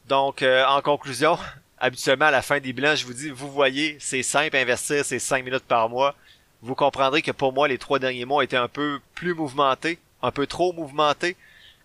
Donc, 0.08 0.44
euh, 0.44 0.64
en 0.68 0.82
conclusion, 0.82 1.38
habituellement 1.80 2.28
à 2.28 2.32
la 2.32 2.44
fin 2.44 2.60
des 2.60 2.74
bilans, 2.74 2.96
je 2.96 3.08
vous 3.08 3.14
dis, 3.14 3.30
vous 3.30 3.52
voyez, 3.52 3.98
c'est 4.00 4.24
simple, 4.24 4.56
investir, 4.56 5.04
c'est 5.04 5.20
5 5.20 5.44
minutes 5.44 5.66
par 5.66 5.90
mois. 5.90 6.16
Vous 6.62 6.76
comprendrez 6.76 7.24
que 7.24 7.32
pour 7.32 7.54
moi, 7.54 7.68
les 7.68 7.80
trois 7.80 7.98
derniers 7.98 8.26
mois 8.26 8.44
étaient 8.44 8.56
un 8.56 8.68
peu 8.68 9.00
plus 9.16 9.34
mouvementés, 9.34 9.98
un 10.22 10.32
peu 10.32 10.46
trop 10.46 10.74
mouvementés, 10.74 11.36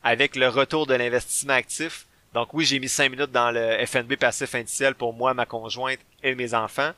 avec 0.02 0.36
le 0.36 0.48
retour 0.48 0.86
de 0.86 0.94
l'investissement 0.94 1.54
actif. 1.54 2.06
Donc 2.34 2.54
oui, 2.54 2.64
j'ai 2.64 2.78
mis 2.78 2.88
5 2.88 3.10
minutes 3.10 3.32
dans 3.32 3.50
le 3.50 3.84
FNB 3.84 4.16
passif 4.16 4.54
indiciel 4.54 4.94
pour 4.94 5.12
moi, 5.12 5.34
ma 5.34 5.46
conjointe 5.46 6.00
et 6.22 6.34
mes 6.34 6.54
enfants. 6.54 6.92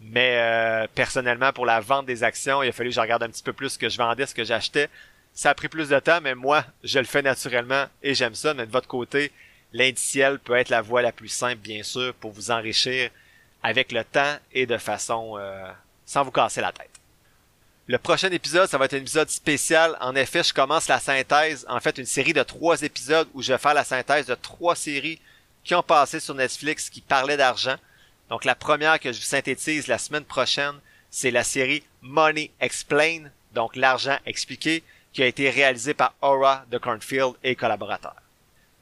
Mais 0.00 0.36
euh, 0.36 0.86
personnellement, 0.94 1.52
pour 1.52 1.66
la 1.66 1.80
vente 1.80 2.06
des 2.06 2.22
actions, 2.22 2.62
il 2.62 2.68
a 2.68 2.72
fallu 2.72 2.90
que 2.90 2.94
je 2.96 3.00
regarde 3.00 3.22
un 3.22 3.28
petit 3.28 3.42
peu 3.42 3.52
plus 3.52 3.70
ce 3.70 3.78
que 3.78 3.88
je 3.88 3.96
vendais, 3.96 4.26
ce 4.26 4.34
que 4.34 4.44
j'achetais. 4.44 4.88
Ça 5.32 5.50
a 5.50 5.54
pris 5.54 5.68
plus 5.68 5.88
de 5.88 5.98
temps, 5.98 6.20
mais 6.20 6.34
moi, 6.34 6.64
je 6.82 6.98
le 6.98 7.06
fais 7.06 7.22
naturellement 7.22 7.86
et 8.02 8.14
j'aime 8.14 8.34
ça. 8.34 8.54
Mais 8.54 8.66
de 8.66 8.72
votre 8.72 8.86
côté, 8.86 9.32
L'indiciel 9.74 10.38
peut 10.38 10.54
être 10.54 10.68
la 10.68 10.82
voie 10.82 11.02
la 11.02 11.10
plus 11.10 11.28
simple, 11.28 11.56
bien 11.56 11.82
sûr, 11.82 12.14
pour 12.14 12.30
vous 12.30 12.52
enrichir 12.52 13.10
avec 13.60 13.90
le 13.90 14.04
temps 14.04 14.36
et 14.52 14.66
de 14.66 14.78
façon 14.78 15.34
euh, 15.36 15.68
sans 16.06 16.22
vous 16.22 16.30
casser 16.30 16.60
la 16.60 16.70
tête. 16.70 16.93
Le 17.86 17.98
prochain 17.98 18.30
épisode, 18.30 18.66
ça 18.66 18.78
va 18.78 18.86
être 18.86 18.94
un 18.94 18.98
épisode 18.98 19.28
spécial. 19.28 19.98
En 20.00 20.16
effet, 20.16 20.42
je 20.42 20.54
commence 20.54 20.88
la 20.88 21.00
synthèse, 21.00 21.66
en 21.68 21.80
fait, 21.80 21.98
une 21.98 22.06
série 22.06 22.32
de 22.32 22.42
trois 22.42 22.80
épisodes 22.80 23.28
où 23.34 23.42
je 23.42 23.52
vais 23.52 23.58
faire 23.58 23.74
la 23.74 23.84
synthèse 23.84 24.24
de 24.24 24.34
trois 24.34 24.74
séries 24.74 25.20
qui 25.64 25.74
ont 25.74 25.82
passé 25.82 26.18
sur 26.18 26.34
Netflix 26.34 26.88
qui 26.88 27.02
parlaient 27.02 27.36
d'argent. 27.36 27.76
Donc, 28.30 28.46
la 28.46 28.54
première 28.54 28.98
que 28.98 29.12
je 29.12 29.18
vous 29.18 29.26
synthétise 29.26 29.86
la 29.86 29.98
semaine 29.98 30.24
prochaine, 30.24 30.76
c'est 31.10 31.30
la 31.30 31.44
série 31.44 31.82
Money 32.00 32.50
Explain, 32.58 33.24
donc 33.52 33.76
l'argent 33.76 34.16
expliqué, 34.24 34.82
qui 35.12 35.22
a 35.22 35.26
été 35.26 35.50
réalisée 35.50 35.92
par 35.92 36.14
Aura 36.22 36.64
de 36.70 36.78
Cornfield 36.78 37.34
et 37.44 37.54
collaborateurs. 37.54 38.16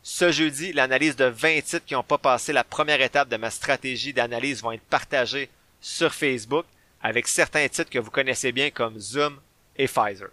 Ce 0.05 0.31
jeudi, 0.31 0.73
l'analyse 0.73 1.17
de 1.17 1.25
20 1.25 1.61
titres 1.63 1.87
qui 1.87 1.95
n'ont 1.95 2.05
pas 2.05 2.19
passé 2.19 2.53
la 2.53 2.63
première 2.63 3.03
étape 3.03 3.29
de 3.29 3.37
ma 3.37 3.51
stratégie 3.51 4.13
d'analyse 4.13 4.63
vont 4.63 4.73
être 4.73 4.83
partagées 4.83 5.51
sur 5.81 6.15
Facebook 6.15 6.67
avec 7.03 7.27
certains 7.27 7.69
titres 7.69 7.91
que 7.91 7.99
vous 7.99 8.11
connaissez 8.11 8.53
bien 8.53 8.71
comme 8.71 8.99
Zoom 8.99 9.41
et 9.77 9.87
Pfizer. 9.87 10.29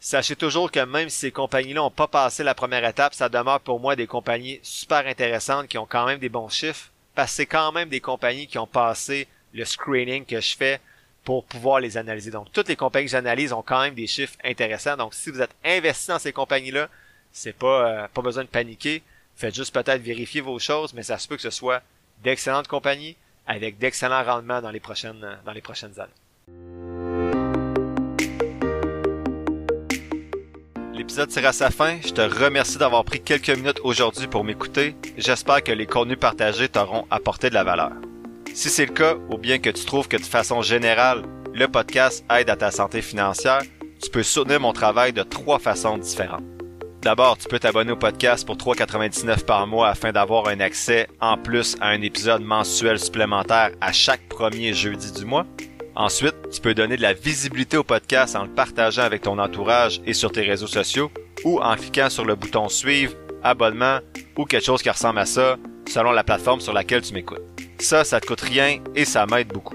Sachez 0.00 0.34
toujours 0.34 0.72
que 0.72 0.80
même 0.80 1.08
si 1.08 1.18
ces 1.18 1.30
compagnies-là 1.30 1.80
n'ont 1.80 1.90
pas 1.90 2.08
passé 2.08 2.42
la 2.42 2.56
première 2.56 2.84
étape, 2.84 3.14
ça 3.14 3.28
demeure 3.28 3.60
pour 3.60 3.78
moi 3.78 3.94
des 3.94 4.08
compagnies 4.08 4.58
super 4.62 5.06
intéressantes 5.06 5.68
qui 5.68 5.78
ont 5.78 5.86
quand 5.86 6.06
même 6.06 6.18
des 6.18 6.28
bons 6.28 6.48
chiffres, 6.48 6.90
parce 7.14 7.30
que 7.30 7.36
c'est 7.36 7.46
quand 7.46 7.70
même 7.70 7.88
des 7.88 8.00
compagnies 8.00 8.48
qui 8.48 8.58
ont 8.58 8.66
passé 8.66 9.28
le 9.52 9.64
screening 9.64 10.24
que 10.24 10.40
je 10.40 10.56
fais 10.56 10.80
pour 11.22 11.44
pouvoir 11.44 11.78
les 11.78 11.96
analyser. 11.96 12.32
Donc 12.32 12.50
toutes 12.52 12.68
les 12.68 12.74
compagnies 12.74 13.06
que 13.06 13.12
j'analyse 13.12 13.52
ont 13.52 13.62
quand 13.62 13.80
même 13.80 13.94
des 13.94 14.08
chiffres 14.08 14.36
intéressants. 14.42 14.96
Donc 14.96 15.14
si 15.14 15.30
vous 15.30 15.40
êtes 15.40 15.54
investi 15.64 16.08
dans 16.08 16.18
ces 16.18 16.32
compagnies-là, 16.32 16.88
c'est 17.30 17.56
pas, 17.56 17.88
euh, 17.88 18.08
pas 18.12 18.22
besoin 18.22 18.42
de 18.42 18.48
paniquer. 18.48 19.04
Faites 19.36 19.54
juste 19.54 19.72
peut-être 19.72 20.02
vérifier 20.02 20.40
vos 20.40 20.58
choses, 20.58 20.94
mais 20.94 21.04
ça 21.04 21.18
se 21.18 21.28
peut 21.28 21.36
que 21.36 21.42
ce 21.42 21.50
soit 21.50 21.80
d'excellentes 22.24 22.66
compagnies 22.66 23.16
avec 23.46 23.78
d'excellents 23.78 24.24
rendements 24.24 24.60
dans 24.60 24.70
les 24.70 24.80
prochaines, 24.80 25.24
euh, 25.24 26.00
années. 26.00 26.12
L'épisode 30.94 31.28
tire 31.28 31.46
à 31.46 31.52
sa 31.52 31.70
fin. 31.70 31.98
Je 32.04 32.12
te 32.12 32.20
remercie 32.20 32.78
d'avoir 32.78 33.04
pris 33.04 33.20
quelques 33.20 33.50
minutes 33.50 33.80
aujourd'hui 33.82 34.28
pour 34.28 34.44
m'écouter. 34.44 34.94
J'espère 35.16 35.62
que 35.62 35.72
les 35.72 35.86
contenus 35.86 36.18
partagés 36.18 36.68
t'auront 36.68 37.06
apporté 37.10 37.48
de 37.48 37.54
la 37.54 37.64
valeur. 37.64 37.92
Si 38.54 38.68
c'est 38.68 38.86
le 38.86 38.92
cas, 38.92 39.16
ou 39.30 39.38
bien 39.38 39.58
que 39.58 39.70
tu 39.70 39.84
trouves 39.84 40.08
que 40.08 40.16
de 40.16 40.22
façon 40.22 40.62
générale, 40.62 41.22
le 41.54 41.66
podcast 41.66 42.24
aide 42.30 42.50
à 42.50 42.56
ta 42.56 42.70
santé 42.70 43.02
financière, 43.02 43.62
tu 44.02 44.10
peux 44.10 44.22
soutenir 44.22 44.60
mon 44.60 44.72
travail 44.72 45.12
de 45.12 45.22
trois 45.22 45.58
façons 45.58 45.98
différentes. 45.98 46.44
D'abord, 47.02 47.36
tu 47.36 47.48
peux 47.48 47.58
t'abonner 47.58 47.90
au 47.90 47.96
podcast 47.96 48.46
pour 48.46 48.56
3,99 48.56 49.44
par 49.44 49.66
mois 49.66 49.88
afin 49.88 50.12
d'avoir 50.12 50.46
un 50.46 50.60
accès 50.60 51.08
en 51.20 51.36
plus 51.36 51.76
à 51.80 51.88
un 51.88 52.00
épisode 52.00 52.42
mensuel 52.42 52.96
supplémentaire 53.00 53.72
à 53.80 53.90
chaque 53.90 54.28
premier 54.28 54.72
jeudi 54.72 55.10
du 55.10 55.24
mois. 55.24 55.44
Ensuite, 55.96 56.36
tu 56.52 56.60
peux 56.60 56.74
donner 56.74 56.96
de 56.96 57.02
la 57.02 57.12
visibilité 57.12 57.76
au 57.76 57.82
podcast 57.82 58.36
en 58.36 58.44
le 58.44 58.50
partageant 58.50 59.02
avec 59.02 59.22
ton 59.22 59.40
entourage 59.40 60.00
et 60.06 60.14
sur 60.14 60.30
tes 60.30 60.42
réseaux 60.42 60.68
sociaux 60.68 61.10
ou 61.44 61.58
en 61.60 61.74
cliquant 61.74 62.08
sur 62.08 62.24
le 62.24 62.36
bouton 62.36 62.68
suivre, 62.68 63.14
abonnement 63.42 63.98
ou 64.38 64.44
quelque 64.44 64.64
chose 64.64 64.80
qui 64.80 64.90
ressemble 64.90 65.18
à 65.18 65.26
ça 65.26 65.56
selon 65.88 66.12
la 66.12 66.22
plateforme 66.22 66.60
sur 66.60 66.72
laquelle 66.72 67.02
tu 67.02 67.14
m'écoutes. 67.14 67.42
Ça, 67.80 68.04
ça 68.04 68.20
te 68.20 68.26
coûte 68.26 68.42
rien 68.42 68.78
et 68.94 69.04
ça 69.04 69.26
m'aide 69.26 69.48
beaucoup. 69.48 69.74